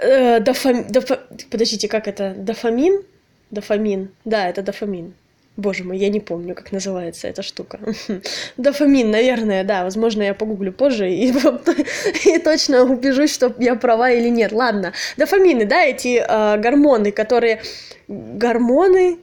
э, 0.03 0.41
дофам, 0.41 0.87
дофа, 0.89 1.21
подождите, 1.51 1.89
как 1.89 2.09
это, 2.09 2.35
дофамин? 2.37 3.03
Дофамин, 3.51 4.11
да, 4.25 4.49
это 4.49 4.63
дофамин. 4.63 5.15
Боже 5.59 5.85
мой, 5.85 5.99
я 5.99 6.09
не 6.09 6.21
помню, 6.21 6.55
как 6.55 6.73
называется 6.73 7.29
эта 7.29 7.43
штука. 7.43 7.79
Дофамин, 8.57 9.11
наверное, 9.11 9.65
да. 9.65 9.85
Возможно, 9.85 10.23
я 10.23 10.33
погуглю 10.33 10.73
позже 10.73 11.11
и, 11.11 11.31
и 12.25 12.39
точно 12.39 12.85
убежусь, 12.85 13.35
что 13.35 13.55
я 13.59 13.75
права 13.75 14.11
или 14.11 14.31
нет. 14.31 14.53
Ладно. 14.53 14.95
Дофамины, 15.19 15.67
да, 15.67 15.85
эти 15.85 16.25
э, 16.27 16.59
гормоны, 16.59 17.13
которые... 17.13 17.61
Гормоны... 18.09 19.19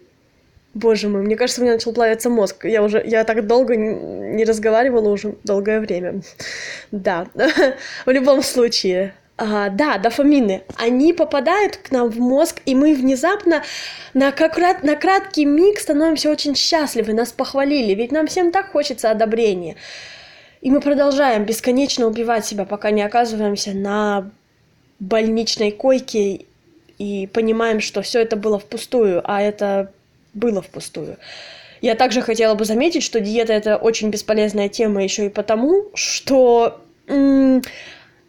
Боже 0.73 1.09
мой, 1.09 1.21
мне 1.21 1.35
кажется, 1.35 1.61
у 1.61 1.63
меня 1.63 1.73
начал 1.73 1.93
плавиться 1.93 2.29
мозг. 2.29 2.65
Я 2.65 2.83
уже, 2.83 3.01
я 3.05 3.23
так 3.23 3.47
долго 3.47 3.75
не 3.75 4.45
разговаривала 4.45 5.09
уже 5.09 5.35
долгое 5.43 5.79
время. 5.79 6.21
Да, 6.91 7.27
в 8.05 8.09
любом 8.09 8.41
случае, 8.41 9.13
а, 9.37 9.69
да, 9.69 9.97
дофамины, 9.97 10.63
они 10.75 11.13
попадают 11.13 11.77
к 11.77 11.91
нам 11.91 12.09
в 12.09 12.19
мозг, 12.19 12.61
и 12.65 12.75
мы 12.75 12.93
внезапно 12.93 13.63
на, 14.13 14.31
как, 14.31 14.57
на 14.83 14.95
краткий 14.95 15.45
миг 15.45 15.79
становимся 15.79 16.29
очень 16.29 16.55
счастливы, 16.55 17.13
нас 17.13 17.31
похвалили, 17.31 17.93
ведь 17.93 18.11
нам 18.11 18.27
всем 18.27 18.51
так 18.51 18.71
хочется 18.71 19.11
одобрения. 19.11 19.75
И 20.61 20.69
мы 20.71 20.81
продолжаем 20.81 21.45
бесконечно 21.45 22.05
убивать 22.05 22.45
себя, 22.45 22.65
пока 22.65 22.91
не 22.91 23.01
оказываемся 23.01 23.71
на 23.71 24.29
больничной 24.99 25.71
койке 25.71 26.45
и 26.97 27.27
понимаем, 27.27 27.79
что 27.79 28.01
все 28.01 28.21
это 28.21 28.35
было 28.35 28.59
впустую, 28.59 29.21
а 29.23 29.41
это 29.41 29.93
было 30.33 30.61
впустую. 30.61 31.17
Я 31.81 31.95
также 31.95 32.21
хотела 32.21 32.55
бы 32.55 32.65
заметить, 32.65 33.03
что 33.03 33.19
диета 33.21 33.53
это 33.53 33.77
очень 33.77 34.09
бесполезная 34.09 34.69
тема 34.69 35.03
еще 35.03 35.27
и 35.27 35.29
потому, 35.29 35.85
что 35.93 36.81
м- 37.07 37.61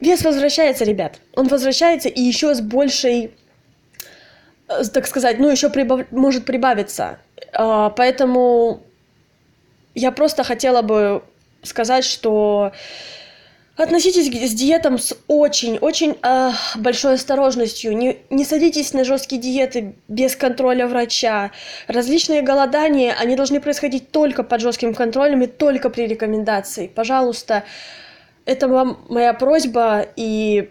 Вес 0.00 0.24
возвращается, 0.24 0.84
ребят. 0.84 1.18
Он 1.34 1.46
возвращается 1.48 2.08
и 2.08 2.22
еще 2.22 2.54
с 2.54 2.60
большей, 2.62 3.32
э, 4.68 4.82
так 4.92 5.06
сказать, 5.06 5.38
ну 5.38 5.48
еще 5.50 5.68
прибав... 5.68 6.10
может 6.10 6.46
прибавиться. 6.46 7.18
А, 7.52 7.90
поэтому 7.90 8.82
я 9.94 10.10
просто 10.10 10.42
хотела 10.42 10.80
бы 10.80 11.22
сказать, 11.62 12.04
что 12.04 12.72
относитесь 13.82 14.28
к 14.28 14.54
диетам 14.54 14.98
с 14.98 15.16
очень-очень 15.26 16.16
э, 16.22 16.50
большой 16.76 17.14
осторожностью. 17.14 17.96
Не, 17.96 18.18
не 18.28 18.44
садитесь 18.44 18.92
на 18.92 19.04
жесткие 19.04 19.40
диеты 19.40 19.94
без 20.06 20.36
контроля 20.36 20.86
врача. 20.86 21.50
Различные 21.86 22.42
голодания, 22.42 23.16
они 23.18 23.36
должны 23.36 23.60
происходить 23.60 24.10
только 24.10 24.42
под 24.42 24.60
жестким 24.60 24.94
контролем 24.94 25.42
и 25.42 25.46
только 25.46 25.88
при 25.88 26.06
рекомендации. 26.06 26.88
Пожалуйста, 26.88 27.64
это 28.44 28.68
вам 28.68 29.04
моя 29.08 29.32
просьба, 29.32 30.06
и 30.14 30.70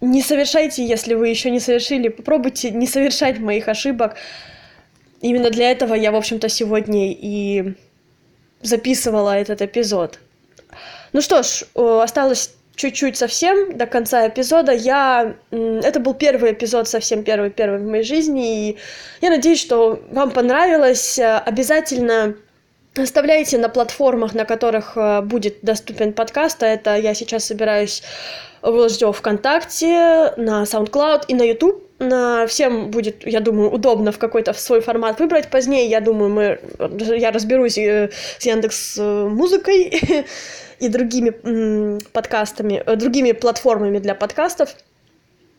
не 0.00 0.22
совершайте, 0.22 0.84
если 0.84 1.14
вы 1.14 1.28
еще 1.28 1.50
не 1.50 1.60
совершили, 1.60 2.08
попробуйте 2.08 2.70
не 2.70 2.86
совершать 2.86 3.38
моих 3.38 3.68
ошибок. 3.68 4.16
Именно 5.20 5.50
для 5.50 5.70
этого 5.70 5.94
я, 5.94 6.10
в 6.10 6.16
общем-то, 6.16 6.48
сегодня 6.48 7.12
и 7.12 7.74
записывала 8.60 9.36
этот 9.36 9.62
эпизод. 9.62 10.18
Ну 11.16 11.22
что 11.22 11.42
ж, 11.42 11.64
осталось 11.74 12.50
чуть-чуть 12.74 13.16
совсем 13.16 13.78
до 13.78 13.86
конца 13.86 14.28
эпизода. 14.28 14.72
Я... 14.72 15.34
Это 15.50 15.98
был 15.98 16.12
первый 16.12 16.52
эпизод, 16.52 16.88
совсем 16.88 17.24
первый-первый 17.24 17.78
в 17.78 17.86
моей 17.86 18.02
жизни, 18.02 18.68
и 18.68 18.78
я 19.22 19.30
надеюсь, 19.30 19.58
что 19.58 19.98
вам 20.10 20.30
понравилось. 20.30 21.18
Обязательно 21.18 22.34
Оставляйте 22.98 23.56
на 23.58 23.70
платформах, 23.70 24.34
на 24.34 24.44
которых 24.44 24.96
э, 24.96 25.20
будет 25.20 25.58
доступен 25.60 26.14
подкаст, 26.14 26.62
а 26.62 26.66
это 26.66 26.96
я 26.96 27.12
сейчас 27.12 27.44
собираюсь 27.44 28.02
выложить 28.62 29.02
его 29.02 29.12
ВКонтакте, 29.12 30.32
на 30.38 30.62
SoundCloud 30.62 31.24
и 31.28 31.34
на 31.34 31.42
YouTube. 31.42 31.85
На 31.98 32.46
всем 32.46 32.90
будет, 32.90 33.26
я 33.26 33.40
думаю, 33.40 33.70
удобно 33.70 34.12
в 34.12 34.18
какой-то 34.18 34.52
свой 34.52 34.80
формат 34.80 35.18
выбрать. 35.18 35.48
Позднее, 35.48 35.86
я 35.86 36.00
думаю, 36.00 36.30
мы, 36.30 36.60
я 37.16 37.30
разберусь 37.30 37.78
э, 37.78 38.10
с 38.38 38.44
Яндекс 38.44 38.98
э, 38.98 39.28
Музыкой 39.28 40.02
и 40.78 40.88
другими 40.88 41.98
подкастами, 42.12 42.82
другими 42.96 43.32
платформами 43.32 43.98
для 43.98 44.14
подкастов. 44.14 44.76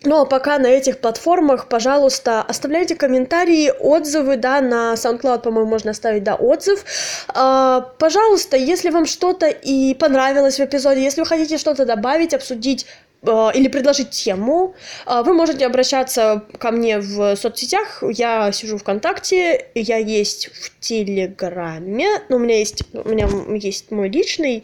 Но 0.04 0.26
пока 0.26 0.60
на 0.60 0.68
этих 0.68 1.00
платформах, 1.00 1.68
пожалуйста, 1.70 2.42
оставляйте 2.42 2.96
комментарии, 2.96 3.74
отзывы, 3.80 4.38
да, 4.38 4.62
на 4.62 4.94
SoundCloud, 4.94 5.42
по-моему, 5.42 5.70
можно 5.70 5.92
оставить, 5.92 6.24
да, 6.24 6.36
отзыв. 6.36 6.86
А, 7.30 7.82
пожалуйста, 7.98 8.58
если 8.58 8.92
вам 8.92 9.08
что-то 9.08 9.48
и 9.48 9.96
понравилось 9.96 10.60
в 10.60 10.64
эпизоде, 10.64 11.02
если 11.02 11.22
вы 11.22 11.28
хотите 11.28 11.58
что-то 11.58 11.86
добавить, 11.86 12.36
обсудить 12.36 12.86
а, 12.86 13.07
или 13.24 13.68
предложить 13.68 14.12
тему, 14.12 14.76
а, 15.06 15.24
вы 15.24 15.34
можете 15.34 15.66
обращаться 15.66 16.44
ко 16.60 16.72
мне 16.72 17.00
в 17.00 17.36
соцсетях. 17.36 18.04
Я 18.10 18.52
сижу 18.52 18.78
ВКонтакте, 18.78 19.68
я 19.76 19.98
есть 19.98 20.50
в 20.54 20.80
Телеграме, 20.80 22.08
но 22.30 22.38
у 22.38 22.40
меня 22.40 22.58
есть, 22.60 22.84
у 22.94 23.10
меня 23.10 23.28
есть 23.58 23.92
мой 23.92 24.10
личный 24.10 24.64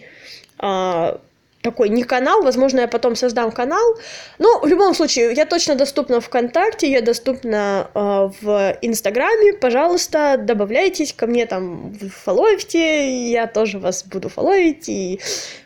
а, 0.60 1.20
такой 1.64 1.90
не 1.90 2.04
канал, 2.04 2.44
возможно, 2.44 2.82
я 2.82 2.88
потом 2.88 3.16
создам 3.16 3.52
канал. 3.52 3.98
Но 4.38 4.60
в 4.60 4.68
любом 4.68 4.94
случае, 4.94 5.34
я 5.34 5.46
точно 5.46 5.76
доступна 5.76 6.20
ВКонтакте, 6.20 6.92
я 6.92 7.02
доступна 7.02 7.88
э, 7.94 8.30
в 8.42 8.78
Инстаграме. 8.82 9.54
Пожалуйста, 9.54 10.38
добавляйтесь 10.38 11.14
ко 11.14 11.26
мне 11.26 11.46
там, 11.46 11.96
фолловите, 12.24 13.30
я 13.32 13.48
тоже 13.48 13.80
вас 13.80 14.04
буду 14.06 14.30
фолловить. 14.30 14.90
И 14.90 15.22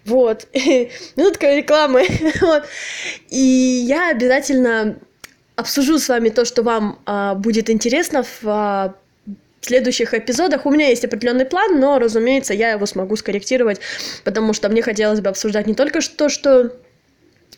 вот, 0.05 0.47
минутка 1.15 1.55
рекламы. 1.55 2.05
вот. 2.41 2.63
И 3.29 3.85
я 3.87 4.11
обязательно 4.11 4.97
обсужу 5.55 5.97
с 5.97 6.07
вами 6.07 6.29
то, 6.29 6.45
что 6.45 6.61
вам 6.61 6.99
э, 7.05 7.33
будет 7.35 7.69
интересно 7.69 8.23
в 8.41 8.95
следующих 9.67 10.13
эпизодах. 10.13 10.65
У 10.65 10.71
меня 10.71 10.87
есть 10.87 11.05
определенный 11.05 11.45
план, 11.45 11.79
но, 11.79 11.99
разумеется, 11.99 12.53
я 12.53 12.71
его 12.71 12.85
смогу 12.85 13.15
скорректировать, 13.15 13.79
потому 14.23 14.53
что 14.53 14.69
мне 14.69 14.81
хотелось 14.81 15.21
бы 15.21 15.29
обсуждать 15.29 15.67
не 15.67 15.73
только 15.73 15.99
то, 16.15 16.29
что 16.29 16.71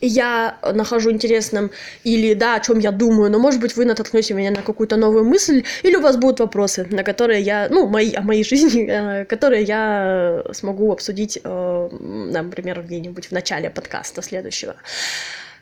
я 0.00 0.58
нахожу 0.62 1.10
интересным, 1.10 1.70
или 2.04 2.34
да, 2.34 2.56
о 2.56 2.60
чем 2.60 2.78
я 2.78 2.90
думаю, 2.90 3.30
но, 3.30 3.38
может 3.38 3.60
быть, 3.60 3.76
вы 3.76 3.84
натолкнете 3.84 4.34
меня 4.34 4.50
на 4.50 4.62
какую-то 4.62 4.96
новую 4.96 5.24
мысль, 5.24 5.64
или 5.82 5.96
у 5.96 6.00
вас 6.00 6.16
будут 6.16 6.40
вопросы, 6.40 6.86
на 6.90 7.02
которые 7.02 7.42
я, 7.42 7.68
ну, 7.70 7.86
мои, 7.86 8.14
о 8.14 8.22
моей 8.22 8.44
жизни, 8.44 8.86
э, 8.88 9.24
которые 9.26 9.62
я 9.64 10.42
смогу 10.52 10.92
обсудить, 10.92 11.38
э, 11.42 11.88
например, 11.92 12.82
где-нибудь 12.82 13.26
в 13.26 13.32
начале 13.32 13.70
подкаста 13.70 14.22
следующего 14.22 14.76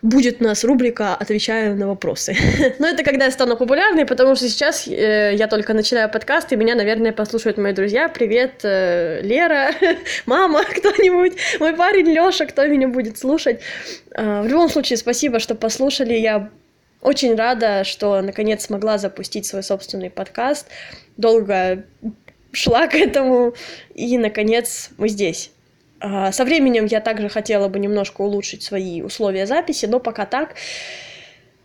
будет 0.03 0.41
у 0.41 0.45
нас 0.45 0.65
рубрика 0.65 1.15
«Отвечаю 1.15 1.77
на 1.77 1.89
вопросы». 1.89 2.37
Но 2.79 2.89
это 2.89 3.03
когда 3.03 3.27
я 3.27 3.31
стану 3.31 3.57
популярной, 3.57 4.07
потому 4.07 4.37
что 4.37 4.49
сейчас 4.49 4.87
э, 4.87 5.35
я 5.35 5.49
только 5.49 5.75
начинаю 5.75 6.09
подкаст, 6.11 6.53
и 6.53 6.57
меня, 6.57 6.75
наверное, 6.75 7.13
послушают 7.13 7.59
мои 7.59 7.73
друзья. 7.73 8.09
Привет, 8.09 8.61
э, 8.63 9.21
Лера, 9.23 9.73
мама, 10.27 10.63
кто-нибудь, 10.77 11.37
мой 11.61 11.75
парень 11.75 12.11
Лёша, 12.13 12.47
кто 12.47 12.67
меня 12.67 12.89
будет 12.89 13.19
слушать. 13.19 13.61
Э, 14.13 14.43
в 14.43 14.47
любом 14.47 14.69
случае, 14.69 14.97
спасибо, 14.97 15.41
что 15.41 15.55
послушали. 15.55 16.15
Я 16.15 16.51
очень 17.01 17.35
рада, 17.35 17.85
что 17.85 18.21
наконец 18.23 18.65
смогла 18.67 18.99
запустить 18.99 19.47
свой 19.47 19.63
собственный 19.63 20.11
подкаст. 20.11 20.67
Долго 21.17 21.85
шла 22.53 22.87
к 22.87 22.95
этому, 22.95 23.55
и 23.95 24.17
наконец 24.19 24.91
мы 24.97 25.09
здесь. 25.09 25.51
А, 26.01 26.33
со 26.33 26.45
временем 26.45 26.87
я 26.87 27.01
также 27.01 27.29
хотела 27.29 27.69
бы 27.69 27.79
немножко 27.79 28.23
улучшить 28.23 28.63
свои 28.63 29.03
условия 29.03 29.47
записи, 29.47 29.87
но 29.87 30.01
пока 30.01 30.27
так. 30.27 30.55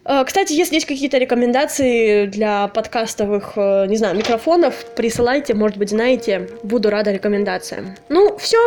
Э, 0.06 0.24
кстати, 0.26 0.54
если 0.54 0.76
есть 0.76 0.88
какие-то 0.88 1.18
рекомендации 1.18 2.26
для 2.26 2.68
подкастовых, 2.68 3.54
э, 3.56 3.86
не 3.88 3.98
знаю, 3.98 4.16
микрофонов, 4.16 4.86
присылайте, 4.96 5.54
может 5.54 5.78
быть, 5.78 5.90
знаете, 5.90 6.50
буду 6.64 6.90
рада 6.90 7.12
рекомендациям. 7.12 7.96
Ну, 8.10 8.38
все, 8.38 8.58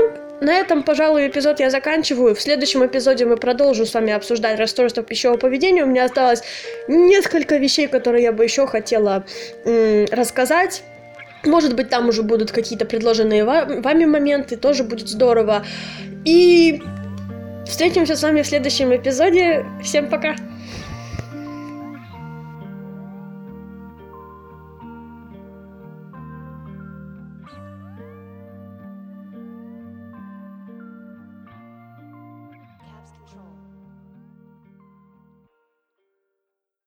на 0.40 0.54
этом, 0.54 0.82
пожалуй, 0.82 1.28
эпизод 1.28 1.60
я 1.60 1.70
заканчиваю. 1.70 2.34
В 2.34 2.40
следующем 2.40 2.84
эпизоде 2.86 3.26
мы 3.26 3.36
продолжим 3.36 3.86
с 3.86 3.94
вами 3.94 4.12
обсуждать 4.12 4.58
расстройство 4.58 5.02
пищевого 5.02 5.38
поведения. 5.38 5.84
У 5.84 5.88
меня 5.88 6.04
осталось 6.04 6.42
несколько 6.88 7.56
вещей, 7.56 7.86
которые 7.86 8.24
я 8.24 8.32
бы 8.32 8.44
еще 8.44 8.66
хотела 8.66 9.24
рассказать. 9.64 10.82
Может 11.44 11.76
быть, 11.76 11.90
там 11.90 12.08
уже 12.08 12.22
будут 12.22 12.50
какие-то 12.50 12.84
предложенные 12.84 13.44
вами 13.44 14.04
моменты, 14.04 14.56
тоже 14.56 14.82
будет 14.82 15.08
здорово. 15.08 15.64
И 16.24 16.82
встретимся 17.66 18.16
с 18.16 18.22
вами 18.22 18.42
в 18.42 18.46
следующем 18.46 18.94
эпизоде. 18.94 19.64
Всем 19.82 20.08
пока! 20.08 20.34